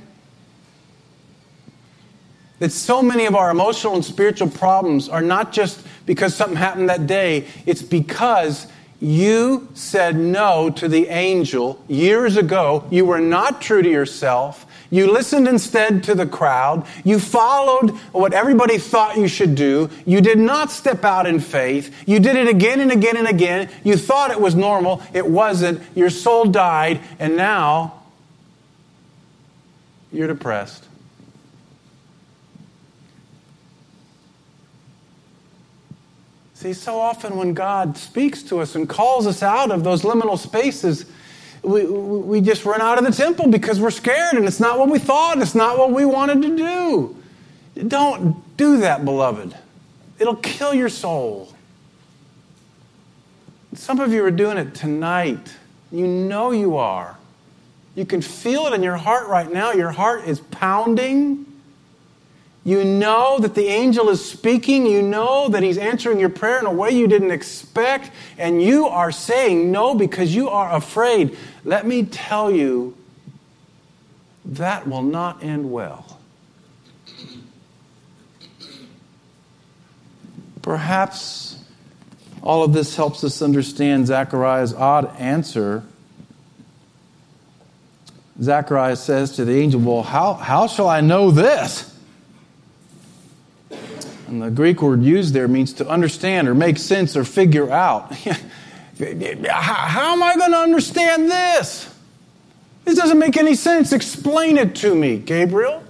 That 2.60 2.72
so 2.72 3.02
many 3.02 3.26
of 3.26 3.36
our 3.36 3.52
emotional 3.52 3.96
and 3.96 4.04
spiritual 4.04 4.50
problems 4.50 5.08
are 5.08 5.22
not 5.22 5.52
just 5.52 5.86
because 6.06 6.36
something 6.36 6.58
happened 6.58 6.90
that 6.90 7.08
day, 7.08 7.48
it's 7.66 7.82
because 7.82 8.68
you 9.00 9.70
said 9.76 10.18
no 10.18 10.70
to 10.72 10.90
the 10.90 11.08
angel 11.08 11.82
years 11.88 12.36
ago. 12.36 12.86
You 12.90 13.06
were 13.06 13.22
not 13.22 13.62
true 13.62 13.82
to 13.82 13.90
yourself. 13.90 14.66
You 14.92 15.12
listened 15.12 15.48
instead 15.48 16.04
to 16.06 16.16
the 16.16 16.26
crowd. 16.26 16.86
You 17.04 17.20
followed 17.20 17.92
what 18.12 18.34
everybody 18.34 18.78
thought 18.78 19.18
you 19.18 19.28
should 19.28 19.56
do. 19.56 19.90
You 20.06 20.20
did 20.20 20.40
not 20.40 20.72
step 20.72 21.06
out 21.06 21.28
in 21.28 21.40
faith. 21.40 21.96
You 22.08 22.20
did 22.20 22.36
it 22.36 22.48
again 22.48 22.82
and 22.82 22.92
again 22.92 23.16
and 23.16 23.28
again. 23.28 23.70
You 23.84 23.96
thought 23.96 24.32
it 24.32 24.42
was 24.42 24.56
normal. 24.56 25.02
It 25.14 25.28
wasn't. 25.28 25.82
Your 25.96 26.10
soul 26.10 26.46
died. 26.46 27.02
And 27.20 27.38
now 27.38 27.99
you're 30.12 30.28
depressed. 30.28 30.86
See, 36.60 36.74
so 36.74 37.00
often 37.00 37.38
when 37.38 37.54
God 37.54 37.98
speaks 37.98 38.44
to 38.44 38.60
us 38.60 38.76
and 38.76 38.90
calls 38.90 39.26
us 39.26 39.42
out 39.42 39.72
of 39.72 39.86
those 39.86 40.02
liminal 40.02 40.38
spaces, 40.38 41.06
we, 41.64 41.86
we 41.86 42.42
just 42.42 42.66
run 42.66 42.82
out 42.82 42.98
of 42.98 43.06
the 43.06 43.12
temple 43.12 43.48
because 43.48 43.80
we're 43.80 43.92
scared 43.92 44.34
and 44.34 44.46
it's 44.46 44.60
not 44.60 44.78
what 44.78 44.90
we 44.90 45.00
thought, 45.00 45.42
it's 45.42 45.56
not 45.56 45.78
what 45.78 45.92
we 45.92 46.04
wanted 46.04 46.42
to 46.42 46.58
do. 46.58 47.16
Don't 47.88 48.58
do 48.58 48.78
that, 48.78 49.06
beloved. 49.06 49.56
It'll 50.20 50.36
kill 50.36 50.74
your 50.74 50.90
soul. 50.90 51.54
Some 53.74 54.00
of 54.00 54.12
you 54.12 54.26
are 54.26 54.32
doing 54.32 54.58
it 54.58 54.76
tonight. 54.76 55.56
You 55.92 56.08
know 56.08 56.52
you 56.52 56.76
are. 56.76 57.19
You 58.00 58.06
can 58.06 58.22
feel 58.22 58.66
it 58.68 58.74
in 58.74 58.82
your 58.82 58.96
heart 58.96 59.28
right 59.28 59.52
now. 59.52 59.74
Your 59.74 59.92
heart 59.92 60.24
is 60.24 60.40
pounding. 60.40 61.46
You 62.64 62.86
know 62.86 63.40
that 63.40 63.56
the 63.56 63.68
angel 63.68 64.08
is 64.08 64.24
speaking. 64.24 64.86
You 64.86 65.02
know 65.02 65.50
that 65.50 65.64
he's 65.64 65.78
answering 65.78 66.18
your 66.18 66.30
prayer 66.30 66.60
in 66.60 66.66
a 66.66 66.72
way 66.72 66.92
you 66.92 67.10
didn't 67.10 67.32
expect. 67.32 68.12
And 68.38 68.64
you 68.64 68.88
are 68.88 69.12
saying 69.12 69.70
no 69.70 69.96
because 69.96 70.34
you 70.34 70.48
are 70.48 70.74
afraid. 70.74 71.38
Let 71.66 71.86
me 71.86 72.06
tell 72.06 72.50
you, 72.50 72.96
that 74.46 74.88
will 74.88 75.04
not 75.04 75.44
end 75.44 75.70
well. 75.70 76.22
Perhaps 80.62 81.62
all 82.42 82.64
of 82.64 82.72
this 82.72 82.96
helps 82.96 83.26
us 83.26 83.42
understand 83.42 84.08
Zechariah's 84.08 84.74
odd 84.74 85.14
answer 85.18 85.84
Zacharias 88.42 89.04
says 89.04 89.36
to 89.36 89.46
the 89.46 89.60
angel, 89.60 89.82
Well, 89.82 90.04
how, 90.04 90.34
how 90.34 90.68
shall 90.68 90.88
I 90.88 91.02
know 91.02 91.32
this? 91.32 91.86
And 94.28 94.42
the 94.42 94.52
Greek 94.52 94.82
word 94.82 95.02
used 95.02 95.34
there 95.34 95.48
means 95.48 95.74
to 95.74 95.90
understand 95.90 96.48
or 96.48 96.54
make 96.54 96.78
sense 96.78 97.18
or 97.18 97.24
figure 97.24 97.72
out. 97.72 98.14
how 98.16 100.14
am 100.14 100.24
I 100.24 100.36
going 100.38 100.52
to 100.52 100.58
understand 100.58 101.32
this? 101.32 101.94
This 102.86 102.96
doesn't 102.96 103.20
make 103.20 103.38
any 103.38 103.56
sense. 103.56 103.92
Explain 103.92 104.58
it 104.58 104.76
to 104.78 104.94
me, 104.94 105.18
Gabriel. 105.18 105.84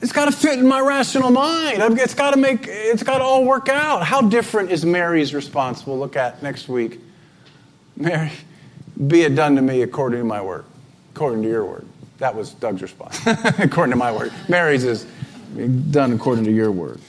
It's 0.00 0.12
got 0.12 0.26
to 0.26 0.32
fit 0.32 0.58
in 0.58 0.66
my 0.66 0.80
rational 0.80 1.30
mind. 1.30 1.98
It's 1.98 2.14
got 2.14 2.30
to 2.32 2.36
make 2.36 2.66
it's 2.68 3.02
got 3.02 3.18
to 3.18 3.24
all 3.24 3.44
work 3.44 3.68
out. 3.68 4.04
How 4.04 4.22
different 4.22 4.70
is 4.70 4.84
Mary's 4.84 5.34
response? 5.34 5.86
We'll 5.86 5.98
look 5.98 6.16
at 6.16 6.42
next 6.42 6.68
week. 6.68 7.00
Mary, 7.96 8.30
be 9.06 9.22
it 9.22 9.34
done 9.34 9.56
to 9.56 9.62
me 9.62 9.82
according 9.82 10.20
to 10.20 10.24
my 10.24 10.40
word, 10.40 10.64
according 11.14 11.42
to 11.42 11.48
your 11.48 11.64
word. 11.64 11.86
That 12.18 12.34
was 12.34 12.52
Doug's 12.54 12.82
response. 12.82 13.20
according 13.26 13.92
to 13.92 13.96
my 13.96 14.10
word. 14.10 14.32
Mary's 14.48 14.84
is 14.84 15.06
done 15.90 16.12
according 16.12 16.44
to 16.44 16.52
your 16.52 16.72
word. 16.72 17.00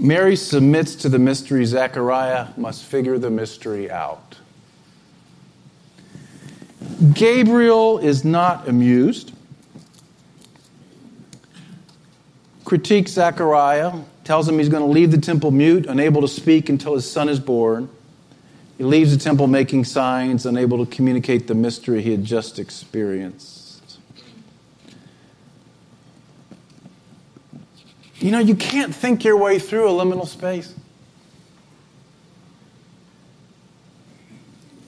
Mary 0.00 0.36
submits 0.36 0.94
to 0.94 1.08
the 1.08 1.18
mystery. 1.18 1.64
Zechariah 1.64 2.48
must 2.56 2.84
figure 2.84 3.18
the 3.18 3.30
mystery 3.30 3.90
out. 3.90 4.36
Gabriel 7.12 7.98
is 7.98 8.24
not 8.24 8.68
amused. 8.68 9.32
Critiques 12.64 13.12
Zechariah, 13.12 13.92
tells 14.24 14.48
him 14.48 14.58
he's 14.58 14.68
going 14.68 14.82
to 14.82 14.88
leave 14.88 15.10
the 15.10 15.18
temple 15.18 15.50
mute, 15.50 15.86
unable 15.86 16.20
to 16.20 16.28
speak 16.28 16.68
until 16.68 16.94
his 16.94 17.10
son 17.10 17.28
is 17.28 17.40
born. 17.40 17.88
He 18.80 18.84
leaves 18.84 19.14
the 19.14 19.22
temple 19.22 19.46
making 19.46 19.84
signs, 19.84 20.46
unable 20.46 20.82
to 20.82 20.90
communicate 20.90 21.46
the 21.46 21.54
mystery 21.54 22.00
he 22.00 22.12
had 22.12 22.24
just 22.24 22.58
experienced. 22.58 23.98
You 28.14 28.30
know, 28.30 28.38
you 28.38 28.54
can't 28.54 28.94
think 28.94 29.22
your 29.22 29.36
way 29.36 29.58
through 29.58 29.86
a 29.86 29.92
liminal 29.92 30.26
space. 30.26 30.74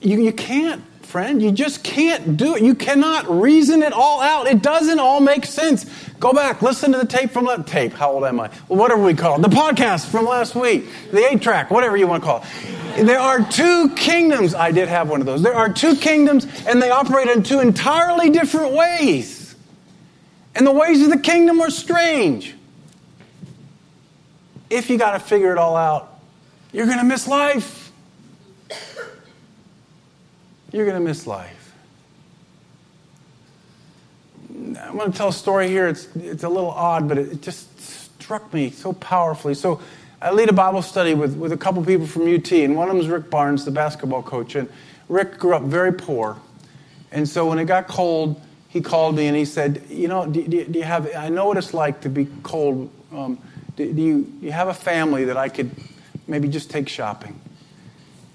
You, 0.01 0.19
you 0.23 0.33
can't, 0.33 0.83
friend. 1.05 1.39
You 1.39 1.51
just 1.51 1.83
can't 1.83 2.35
do 2.35 2.55
it. 2.55 2.63
You 2.63 2.73
cannot 2.73 3.29
reason 3.29 3.83
it 3.83 3.93
all 3.93 4.21
out. 4.21 4.47
It 4.47 4.63
doesn't 4.63 4.97
all 4.97 5.19
make 5.19 5.45
sense. 5.45 5.85
Go 6.19 6.33
back, 6.33 6.63
listen 6.63 6.93
to 6.93 6.97
the 6.97 7.05
tape 7.05 7.29
from 7.29 7.45
that 7.45 7.67
tape. 7.67 7.93
How 7.93 8.13
old 8.13 8.23
am 8.23 8.39
I? 8.39 8.47
Whatever 8.69 9.03
we 9.03 9.13
call 9.13 9.35
it. 9.35 9.43
The 9.43 9.55
podcast 9.55 10.09
from 10.09 10.25
last 10.25 10.55
week, 10.55 10.85
the 11.11 11.23
eight 11.31 11.43
track, 11.43 11.69
whatever 11.69 11.95
you 11.95 12.07
want 12.07 12.23
to 12.23 12.27
call 12.27 12.41
it. 12.41 12.82
There 12.95 13.19
are 13.19 13.41
two 13.43 13.89
kingdoms. 13.95 14.53
I 14.53 14.71
did 14.71 14.87
have 14.87 15.09
one 15.09 15.19
of 15.19 15.25
those. 15.25 15.41
There 15.41 15.55
are 15.55 15.71
two 15.71 15.95
kingdoms, 15.95 16.45
and 16.67 16.81
they 16.81 16.91
operate 16.91 17.27
in 17.27 17.43
two 17.43 17.59
entirely 17.59 18.29
different 18.29 18.73
ways. 18.73 19.55
And 20.55 20.67
the 20.67 20.71
ways 20.71 21.01
of 21.01 21.09
the 21.09 21.17
kingdom 21.17 21.59
are 21.61 21.71
strange. 21.71 22.53
If 24.69 24.89
you 24.89 24.97
got 24.97 25.13
to 25.13 25.19
figure 25.19 25.51
it 25.51 25.57
all 25.57 25.75
out, 25.75 26.19
you're 26.71 26.85
going 26.85 26.99
to 26.99 27.03
miss 27.03 27.27
life. 27.27 27.91
You're 30.71 30.85
going 30.85 30.99
to 30.99 31.07
miss 31.07 31.27
life. 31.27 31.73
I'm 34.49 34.97
going 34.97 35.11
to 35.11 35.17
tell 35.17 35.29
a 35.29 35.33
story 35.33 35.67
here. 35.67 35.87
It's, 35.87 36.07
it's 36.15 36.43
a 36.43 36.49
little 36.49 36.71
odd, 36.71 37.07
but 37.07 37.17
it, 37.17 37.31
it 37.33 37.41
just 37.41 37.79
struck 37.79 38.53
me 38.53 38.69
so 38.69 38.93
powerfully. 38.93 39.53
So, 39.53 39.81
I 40.23 40.31
lead 40.31 40.47
a 40.47 40.53
Bible 40.53 40.81
study 40.81 41.13
with, 41.15 41.35
with 41.35 41.51
a 41.51 41.57
couple 41.57 41.83
people 41.83 42.07
from 42.07 42.33
UT, 42.33 42.49
and 42.53 42.77
one 42.77 42.87
of 42.87 42.95
them 42.95 43.03
is 43.03 43.09
Rick 43.09 43.29
Barnes, 43.29 43.65
the 43.65 43.71
basketball 43.71 44.23
coach. 44.23 44.55
And 44.55 44.69
Rick 45.09 45.37
grew 45.37 45.53
up 45.53 45.63
very 45.63 45.91
poor. 45.91 46.39
And 47.11 47.27
so 47.27 47.49
when 47.49 47.59
it 47.59 47.65
got 47.65 47.89
cold, 47.89 48.41
he 48.69 48.79
called 48.79 49.17
me 49.17 49.27
and 49.27 49.35
he 49.35 49.43
said, 49.43 49.83
You 49.89 50.07
know, 50.07 50.25
do, 50.25 50.47
do, 50.47 50.63
do 50.63 50.79
you 50.79 50.85
have, 50.85 51.13
I 51.13 51.27
know 51.27 51.47
what 51.47 51.57
it's 51.57 51.73
like 51.73 51.99
to 52.01 52.09
be 52.09 52.29
cold. 52.41 52.89
Um, 53.11 53.37
do, 53.75 53.91
do, 53.91 54.01
you, 54.01 54.21
do 54.21 54.45
you 54.45 54.53
have 54.53 54.69
a 54.69 54.73
family 54.73 55.25
that 55.25 55.35
I 55.35 55.49
could 55.49 55.69
maybe 56.25 56.47
just 56.47 56.69
take 56.69 56.87
shopping? 56.87 57.37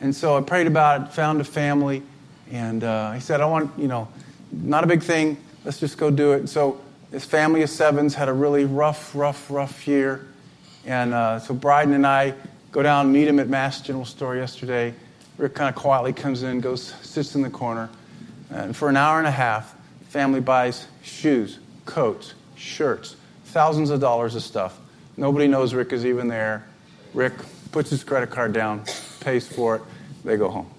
And 0.03 0.15
so 0.15 0.37
I 0.37 0.43
prayed 0.43 0.67
about 0.67 1.01
it, 1.01 1.13
found 1.15 1.41
a 1.41 1.45
family, 1.45 2.03
and 2.51 2.85
uh, 2.85 3.13
he 3.13 3.21
said, 3.21 3.41
I 3.41 3.47
want, 3.47 3.79
you 3.79 3.89
know, 3.89 4.09
not 4.53 4.85
a 4.85 4.87
big 4.87 5.03
thing, 5.03 5.39
let's 5.65 5.81
just 5.81 5.97
go 5.97 6.11
do 6.11 6.33
it. 6.33 6.41
And 6.41 6.51
so 6.51 6.83
his 7.13 7.25
family 7.25 7.63
of 7.63 7.71
sevens 7.71 8.15
had 8.15 8.29
a 8.29 8.33
really 8.35 8.67
rough, 8.67 9.15
rough, 9.15 9.51
rough 9.51 9.89
year. 9.89 10.27
And 10.89 11.13
uh, 11.13 11.39
so 11.39 11.53
Bryden 11.53 11.93
and 11.93 12.07
I 12.07 12.33
go 12.73 12.83
down, 12.83 13.13
meet 13.13 13.29
him 13.29 13.39
at 13.39 13.49
Mast 13.49 13.85
General 13.85 14.07
Store 14.07 14.35
yesterday. 14.37 14.95
Rick 15.37 15.55
kind 15.55 15.69
of 15.69 15.75
quietly 15.75 16.15
comes 16.15 16.45
in, 16.45 16.61
goes, 16.61 16.95
sits 17.03 17.35
in 17.35 17.43
the 17.43 17.51
corner. 17.51 17.91
And 18.49 18.75
for 18.75 18.89
an 18.89 18.97
hour 18.97 19.19
and 19.19 19.27
a 19.27 19.31
half, 19.31 19.77
family 20.09 20.41
buys 20.41 20.87
shoes, 21.03 21.59
coats, 21.85 22.33
shirts, 22.57 23.17
thousands 23.45 23.91
of 23.91 24.01
dollars 24.01 24.35
of 24.35 24.43
stuff. 24.43 24.81
Nobody 25.19 25.47
knows 25.47 25.75
Rick 25.75 25.93
is 25.93 26.07
even 26.07 26.27
there. 26.27 26.65
Rick 27.13 27.35
puts 27.71 27.91
his 27.91 28.03
credit 28.03 28.31
card 28.31 28.55
down, 28.55 28.83
pays 29.21 29.47
for 29.47 29.77
it, 29.77 29.83
they 30.25 30.39
go 30.39 30.49
home. 30.49 30.71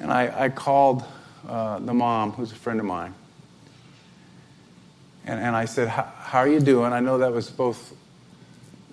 And 0.00 0.12
I, 0.12 0.44
I 0.44 0.48
called 0.50 1.02
uh, 1.48 1.78
the 1.78 1.94
mom, 1.94 2.32
who's 2.32 2.52
a 2.52 2.56
friend 2.56 2.78
of 2.78 2.84
mine. 2.84 3.14
And, 5.24 5.40
and 5.40 5.56
I 5.56 5.64
said, 5.64 5.88
How 5.88 6.40
are 6.40 6.48
you 6.48 6.60
doing? 6.60 6.92
I 6.92 7.00
know 7.00 7.16
that 7.16 7.32
was 7.32 7.48
both 7.48 7.94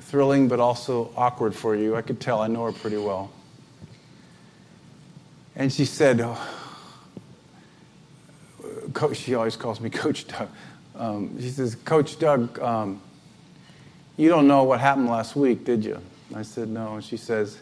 thrilling 0.05 0.47
but 0.47 0.59
also 0.59 1.11
awkward 1.17 1.55
for 1.55 1.75
you. 1.75 1.95
I 1.95 2.01
could 2.01 2.19
tell, 2.19 2.41
I 2.41 2.47
know 2.47 2.65
her 2.65 2.71
pretty 2.71 2.97
well. 2.97 3.31
And 5.55 5.71
she 5.71 5.85
said, 5.85 6.21
oh, 6.21 6.37
Coach, 8.93 9.17
she 9.17 9.35
always 9.35 9.55
calls 9.55 9.79
me 9.79 9.89
Coach 9.91 10.27
Doug. 10.27 10.49
Um, 10.95 11.39
she 11.41 11.49
says, 11.49 11.75
Coach 11.75 12.19
Doug, 12.19 12.59
um, 12.59 13.01
you 14.17 14.29
don't 14.29 14.47
know 14.47 14.63
what 14.63 14.79
happened 14.79 15.07
last 15.07 15.35
week, 15.35 15.65
did 15.65 15.83
you? 15.83 15.99
I 16.33 16.41
said, 16.41 16.69
No. 16.69 16.95
And 16.95 17.03
she 17.03 17.17
says, 17.17 17.57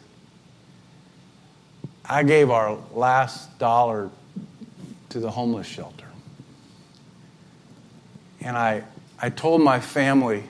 I 2.06 2.24
gave 2.24 2.50
our 2.50 2.78
last 2.94 3.58
dollar 3.58 4.10
to 5.10 5.20
the 5.20 5.32
homeless 5.32 5.68
shelter. 5.68 6.06
And 8.42 8.58
I, 8.58 8.84
I 9.20 9.30
told 9.30 9.62
my 9.62 9.80
family 9.80 10.44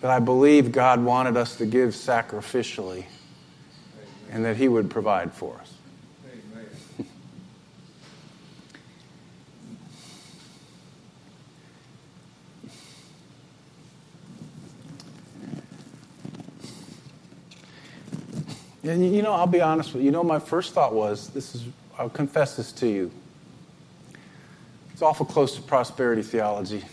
that 0.00 0.10
I 0.10 0.18
believe 0.20 0.70
God 0.72 1.02
wanted 1.02 1.36
us 1.36 1.56
to 1.56 1.66
give 1.66 1.90
sacrificially 1.90 3.04
and 4.30 4.44
that 4.44 4.56
He 4.56 4.68
would 4.68 4.90
provide 4.90 5.32
for 5.32 5.56
us. 5.56 5.72
And 18.84 19.14
you 19.14 19.20
know, 19.20 19.32
I'll 19.32 19.46
be 19.46 19.60
honest 19.60 19.92
with 19.92 20.02
you. 20.02 20.06
You 20.06 20.12
know, 20.12 20.24
my 20.24 20.38
first 20.38 20.72
thought 20.72 20.94
was 20.94 21.28
this 21.28 21.54
is, 21.54 21.64
I'll 21.98 22.08
confess 22.08 22.56
this 22.56 22.72
to 22.72 22.88
you. 22.88 23.10
It's 24.92 25.02
awful 25.02 25.26
close 25.26 25.54
to 25.56 25.62
prosperity 25.62 26.22
theology. 26.22 26.84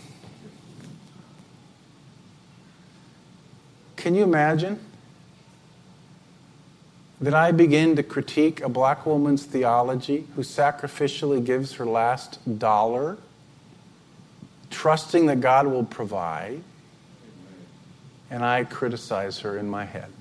Can 3.96 4.14
you 4.14 4.22
imagine 4.22 4.78
that 7.20 7.34
I 7.34 7.50
begin 7.50 7.96
to 7.96 8.02
critique 8.02 8.60
a 8.60 8.68
black 8.68 9.06
woman's 9.06 9.44
theology 9.44 10.26
who 10.36 10.42
sacrificially 10.42 11.44
gives 11.44 11.74
her 11.74 11.86
last 11.86 12.58
dollar, 12.58 13.16
trusting 14.70 15.26
that 15.26 15.40
God 15.40 15.66
will 15.66 15.84
provide, 15.84 16.62
and 18.30 18.44
I 18.44 18.64
criticize 18.64 19.40
her 19.40 19.56
in 19.56 19.68
my 19.68 19.86
head? 19.86 20.12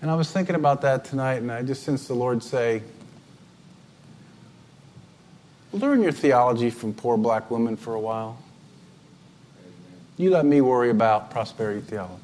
And 0.00 0.10
I 0.10 0.14
was 0.14 0.30
thinking 0.30 0.54
about 0.54 0.82
that 0.82 1.04
tonight, 1.04 1.36
and 1.36 1.50
I 1.50 1.62
just 1.62 1.82
sensed 1.82 2.06
the 2.06 2.14
Lord 2.14 2.42
say, 2.42 2.82
Learn 5.72 6.02
your 6.02 6.12
theology 6.12 6.70
from 6.70 6.94
poor 6.94 7.16
black 7.16 7.50
women 7.50 7.76
for 7.76 7.94
a 7.94 8.00
while. 8.00 8.38
You 10.18 10.30
let 10.30 10.44
me 10.44 10.60
worry 10.60 10.90
about 10.90 11.30
prosperity 11.30 11.80
theology. 11.80 12.22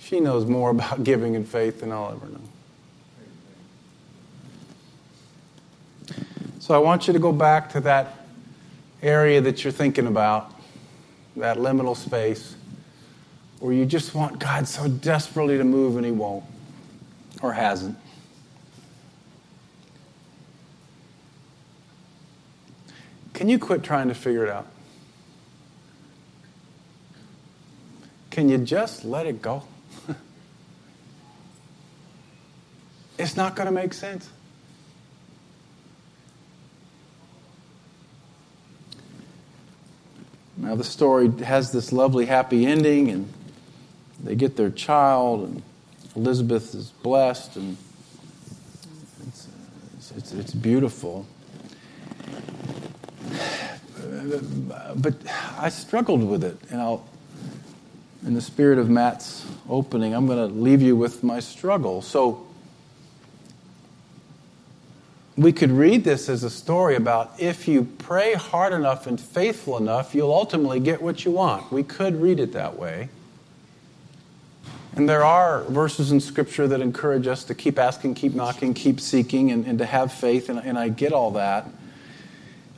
She 0.00 0.20
knows 0.20 0.46
more 0.46 0.70
about 0.70 1.04
giving 1.04 1.36
and 1.36 1.46
faith 1.46 1.80
than 1.80 1.92
I'll 1.92 2.10
ever 2.12 2.26
know. 2.26 2.40
So 6.60 6.74
I 6.74 6.78
want 6.78 7.06
you 7.06 7.12
to 7.12 7.18
go 7.18 7.32
back 7.32 7.70
to 7.72 7.80
that 7.80 8.26
area 9.02 9.40
that 9.42 9.62
you're 9.62 9.72
thinking 9.72 10.06
about, 10.06 10.54
that 11.36 11.58
liminal 11.58 11.96
space, 11.96 12.56
where 13.58 13.74
you 13.74 13.84
just 13.84 14.14
want 14.14 14.38
God 14.38 14.66
so 14.66 14.88
desperately 14.88 15.58
to 15.58 15.64
move 15.64 15.96
and 15.96 16.06
He 16.06 16.12
won't 16.12 16.44
or 17.42 17.52
hasn't. 17.52 17.98
Can 23.42 23.48
you 23.48 23.58
quit 23.58 23.82
trying 23.82 24.06
to 24.06 24.14
figure 24.14 24.44
it 24.44 24.50
out? 24.50 24.68
Can 28.30 28.48
you 28.48 28.56
just 28.56 29.04
let 29.04 29.26
it 29.26 29.42
go? 29.42 29.64
it's 33.18 33.36
not 33.36 33.56
going 33.56 33.66
to 33.66 33.72
make 33.72 33.94
sense. 33.94 34.30
Now, 40.56 40.76
the 40.76 40.84
story 40.84 41.28
has 41.42 41.72
this 41.72 41.92
lovely, 41.92 42.26
happy 42.26 42.64
ending, 42.64 43.10
and 43.10 43.32
they 44.22 44.36
get 44.36 44.54
their 44.54 44.70
child, 44.70 45.48
and 45.48 45.62
Elizabeth 46.14 46.76
is 46.76 46.90
blessed, 47.02 47.56
and 47.56 47.76
it's, 49.26 49.48
it's, 50.16 50.32
it's 50.32 50.54
beautiful. 50.54 51.26
But 54.96 55.14
I 55.58 55.68
struggled 55.68 56.22
with 56.22 56.44
it, 56.44 56.58
and 56.70 56.80
I'll, 56.80 57.06
in 58.26 58.34
the 58.34 58.40
spirit 58.40 58.78
of 58.78 58.90
Matt's 58.90 59.46
opening, 59.68 60.14
I'm 60.14 60.26
going 60.26 60.48
to 60.48 60.54
leave 60.54 60.82
you 60.82 60.96
with 60.96 61.22
my 61.22 61.40
struggle. 61.40 62.02
So, 62.02 62.46
we 65.36 65.52
could 65.52 65.70
read 65.70 66.04
this 66.04 66.28
as 66.28 66.44
a 66.44 66.50
story 66.50 66.94
about 66.94 67.32
if 67.38 67.66
you 67.66 67.84
pray 67.84 68.34
hard 68.34 68.72
enough 68.72 69.06
and 69.06 69.18
faithful 69.18 69.78
enough, 69.78 70.14
you'll 70.14 70.32
ultimately 70.32 70.78
get 70.78 71.00
what 71.00 71.24
you 71.24 71.30
want. 71.30 71.72
We 71.72 71.82
could 71.82 72.20
read 72.20 72.38
it 72.38 72.52
that 72.52 72.78
way. 72.78 73.08
And 74.94 75.08
there 75.08 75.24
are 75.24 75.64
verses 75.64 76.12
in 76.12 76.20
Scripture 76.20 76.68
that 76.68 76.82
encourage 76.82 77.26
us 77.26 77.44
to 77.44 77.54
keep 77.54 77.78
asking, 77.78 78.14
keep 78.14 78.34
knocking, 78.34 78.74
keep 78.74 79.00
seeking, 79.00 79.50
and, 79.50 79.66
and 79.66 79.78
to 79.78 79.86
have 79.86 80.12
faith, 80.12 80.50
and, 80.50 80.58
and 80.58 80.78
I 80.78 80.90
get 80.90 81.12
all 81.12 81.30
that. 81.32 81.66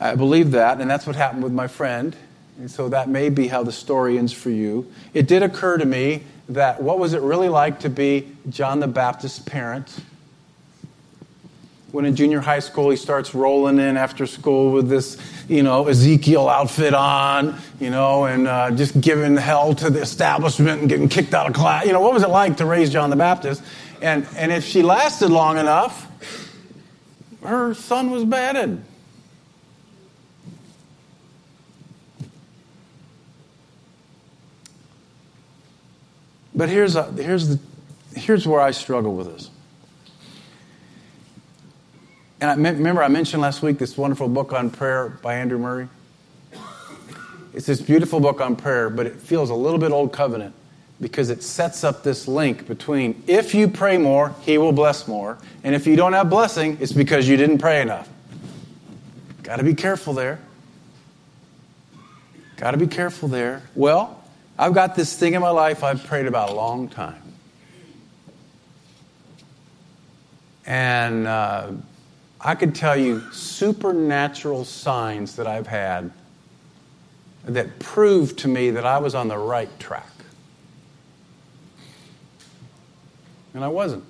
I 0.05 0.15
believe 0.17 0.51
that, 0.51 0.81
and 0.81 0.91
that's 0.91 1.07
what 1.07 1.17
happened 1.17 1.43
with 1.43 1.53
my 1.53 1.67
friend. 1.67 2.15
And 2.59 2.71
so 2.71 2.89
that 2.91 3.09
may 3.09 3.31
be 3.31 3.49
how 3.49 3.63
the 3.63 3.73
story 3.73 4.19
ends 4.19 4.33
for 4.33 4.51
you. 4.51 4.93
It 5.15 5.27
did 5.27 5.43
occur 5.43 5.79
to 5.79 5.85
me 5.85 6.25
that 6.51 6.83
what 6.83 6.99
was 6.99 7.15
it 7.15 7.23
really 7.23 7.49
like 7.49 7.81
to 7.81 7.91
be 7.91 8.29
John 8.49 8.81
the 8.81 8.87
Baptist's 8.87 9.39
parent? 9.39 9.91
when 11.95 12.05
in 12.05 12.17
junior 12.17 12.41
high 12.41 12.59
school 12.59 12.91
he 12.91 12.97
starts 12.97 13.37
rolling 13.37 13.79
in 13.79 13.97
after 13.97 14.27
school 14.27 14.73
with 14.73 14.89
this, 14.89 15.17
you 15.49 15.63
know, 15.63 15.87
Ezekiel 15.87 16.49
outfit 16.49 16.93
on, 16.93 17.57
you 17.79 17.89
know, 17.89 18.25
and 18.25 18.49
uh, 18.49 18.73
just 18.73 19.01
giving 19.01 19.37
hell 19.37 19.77
to 19.77 19.91
the 19.91 20.01
establishment 20.01 20.81
and 20.81 20.89
getting 20.89 21.09
kicked 21.09 21.33
out 21.35 21.47
of 21.47 21.55
class. 21.55 21.87
You 21.87 21.93
know, 21.93 22.01
what 22.01 22.13
was 22.13 22.25
it 22.25 22.31
like 22.31 22.57
to 22.57 22.67
raise 22.67 22.91
John 22.91 23.11
the 23.11 23.17
Baptist? 23.17 23.63
And, 24.03 24.27
and 24.35 24.51
if 24.51 24.65
she 24.65 24.83
lasted 24.83 25.31
long 25.31 25.57
enough, 25.57 26.11
her 27.45 27.75
son 27.75 28.11
was 28.11 28.25
batted. 28.25 28.83
But 36.55 36.69
here's, 36.69 36.97
a, 36.97 37.11
here's, 37.13 37.49
the, 37.49 37.59
here's 38.15 38.47
where 38.47 38.61
I 38.61 38.71
struggle 38.71 39.15
with 39.15 39.27
this. 39.27 39.51
And 42.41 42.51
I 42.51 42.55
remember 42.55 43.03
I 43.03 43.09
mentioned 43.09 43.43
last 43.43 43.63
week 43.63 43.79
this 43.79 43.97
wonderful 43.97 44.29
book 44.29 44.53
on 44.53 44.71
prayer 44.71 45.09
by 45.09 45.35
Andrew 45.35 45.59
Murray. 45.59 45.89
It's 47.55 47.67
this 47.67 47.81
beautiful 47.81 48.21
book 48.21 48.41
on 48.41 48.57
prayer, 48.57 48.91
but 48.91 49.07
it 49.07 49.15
feels 49.17 49.51
a 49.51 49.55
little 49.55 49.79
bit 49.79 49.93
old 49.93 50.13
covenant 50.13 50.55
because 51.01 51.31
it 51.31 51.43
sets 51.43 51.85
up 51.85 52.03
this 52.03 52.27
link 52.29 52.67
between 52.67 53.23
if 53.27 53.55
you 53.55 53.69
pray 53.69 53.97
more, 53.97 54.35
he 54.43 54.59
will 54.59 54.73
bless 54.73 55.07
more, 55.07 55.39
and 55.63 55.75
if 55.75 55.87
you 55.87 55.97
don't 55.97 56.13
have 56.13 56.31
blessing, 56.31 56.79
it's 56.81 56.93
because 56.93 57.29
you 57.29 57.37
didn't 57.37 57.59
pray 57.59 57.81
enough. 57.81 58.09
Got 59.43 59.57
to 59.57 59.65
be 59.65 59.75
careful 59.75 60.15
there. 60.15 60.41
Got 62.57 62.73
to 62.73 62.77
be 62.77 62.87
careful 62.87 63.29
there. 63.29 63.63
Well, 63.75 64.24
I've 64.59 64.75
got 64.75 64.95
this 64.95 65.17
thing 65.17 65.35
in 65.35 65.41
my 65.41 65.51
life 65.51 65.83
I've 65.83 66.05
prayed 66.05 66.27
about 66.27 66.51
a 66.51 66.55
long 66.55 66.89
time. 66.89 67.21
And 70.67 71.27
uh, 71.27 71.73
I 72.41 72.55
could 72.55 72.75
tell 72.75 72.97
you 72.97 73.21
supernatural 73.33 74.65
signs 74.65 75.37
that 75.37 75.47
I've 75.47 75.67
had 75.67 76.13
that 77.45 77.79
proved 77.79 78.39
to 78.41 78.49
me 78.49 78.71
that 78.71 78.87
I 78.87 78.99
was 78.99 79.15
on 79.15 79.29
the 79.29 79.37
right 79.37 79.69
track. 79.79 80.09
And 83.53 83.63
I 83.65 83.69
wasn't. 83.69 84.05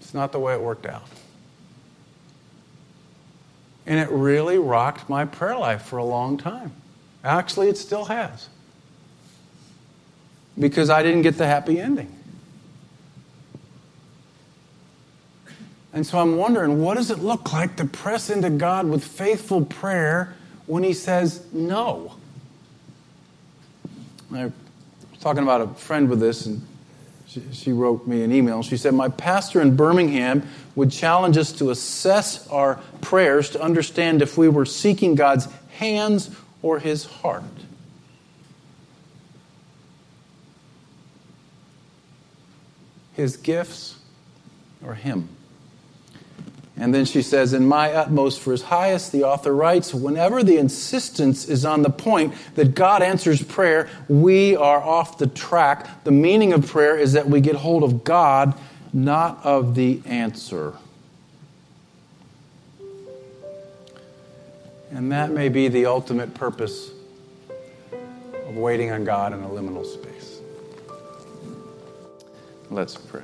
It's 0.00 0.14
not 0.14 0.32
the 0.32 0.38
way 0.38 0.54
it 0.54 0.60
worked 0.60 0.86
out. 0.86 1.06
And 3.86 3.98
it 3.98 4.10
really 4.10 4.58
rocked 4.58 5.08
my 5.08 5.24
prayer 5.24 5.56
life 5.56 5.82
for 5.82 5.96
a 5.96 6.04
long 6.04 6.36
time. 6.36 6.72
Actually, 7.24 7.68
it 7.68 7.76
still 7.76 8.04
has. 8.06 8.48
Because 10.58 10.90
I 10.90 11.02
didn't 11.02 11.22
get 11.22 11.38
the 11.38 11.46
happy 11.46 11.80
ending. 11.80 12.14
And 15.92 16.06
so 16.06 16.18
I'm 16.18 16.36
wondering, 16.36 16.82
what 16.82 16.96
does 16.96 17.10
it 17.10 17.18
look 17.18 17.52
like 17.52 17.76
to 17.76 17.84
press 17.84 18.30
into 18.30 18.50
God 18.50 18.86
with 18.86 19.04
faithful 19.04 19.64
prayer 19.64 20.34
when 20.66 20.82
He 20.82 20.92
says 20.92 21.44
no? 21.52 22.14
I 24.32 24.44
was 24.44 24.52
talking 25.20 25.42
about 25.42 25.62
a 25.62 25.68
friend 25.68 26.10
with 26.10 26.20
this, 26.20 26.46
and 26.46 26.64
she, 27.26 27.42
she 27.52 27.72
wrote 27.72 28.06
me 28.06 28.22
an 28.22 28.32
email. 28.32 28.62
She 28.62 28.76
said, 28.76 28.94
My 28.94 29.08
pastor 29.08 29.60
in 29.60 29.74
Birmingham 29.74 30.46
would 30.74 30.90
challenge 30.90 31.36
us 31.36 31.52
to 31.52 31.70
assess 31.70 32.46
our 32.48 32.76
prayers 33.00 33.50
to 33.50 33.62
understand 33.62 34.22
if 34.22 34.36
we 34.36 34.48
were 34.48 34.66
seeking 34.66 35.14
God's 35.14 35.48
hands 35.70 36.30
or 36.62 36.78
His 36.78 37.04
heart. 37.04 37.44
His 43.14 43.36
gifts 43.36 43.98
or 44.84 44.94
Him. 44.94 45.28
And 46.80 46.94
then 46.94 47.04
she 47.04 47.22
says, 47.22 47.52
In 47.52 47.66
my 47.66 47.92
utmost 47.92 48.40
for 48.40 48.52
his 48.52 48.62
highest, 48.62 49.10
the 49.10 49.24
author 49.24 49.54
writes, 49.54 49.92
whenever 49.92 50.42
the 50.42 50.58
insistence 50.58 51.48
is 51.48 51.64
on 51.64 51.82
the 51.82 51.90
point 51.90 52.34
that 52.54 52.74
God 52.74 53.02
answers 53.02 53.42
prayer, 53.42 53.88
we 54.08 54.54
are 54.54 54.80
off 54.80 55.18
the 55.18 55.26
track. 55.26 56.04
The 56.04 56.12
meaning 56.12 56.52
of 56.52 56.66
prayer 56.66 56.96
is 56.96 57.14
that 57.14 57.28
we 57.28 57.40
get 57.40 57.56
hold 57.56 57.82
of 57.82 58.04
God, 58.04 58.54
not 58.92 59.44
of 59.44 59.74
the 59.74 60.00
answer. 60.06 60.74
And 64.90 65.12
that 65.12 65.30
may 65.30 65.48
be 65.48 65.68
the 65.68 65.86
ultimate 65.86 66.34
purpose 66.34 66.90
of 68.46 68.56
waiting 68.56 68.90
on 68.90 69.04
God 69.04 69.32
in 69.32 69.42
a 69.42 69.48
liminal 69.48 69.84
space. 69.84 70.40
Let's 72.70 72.96
pray. 72.96 73.22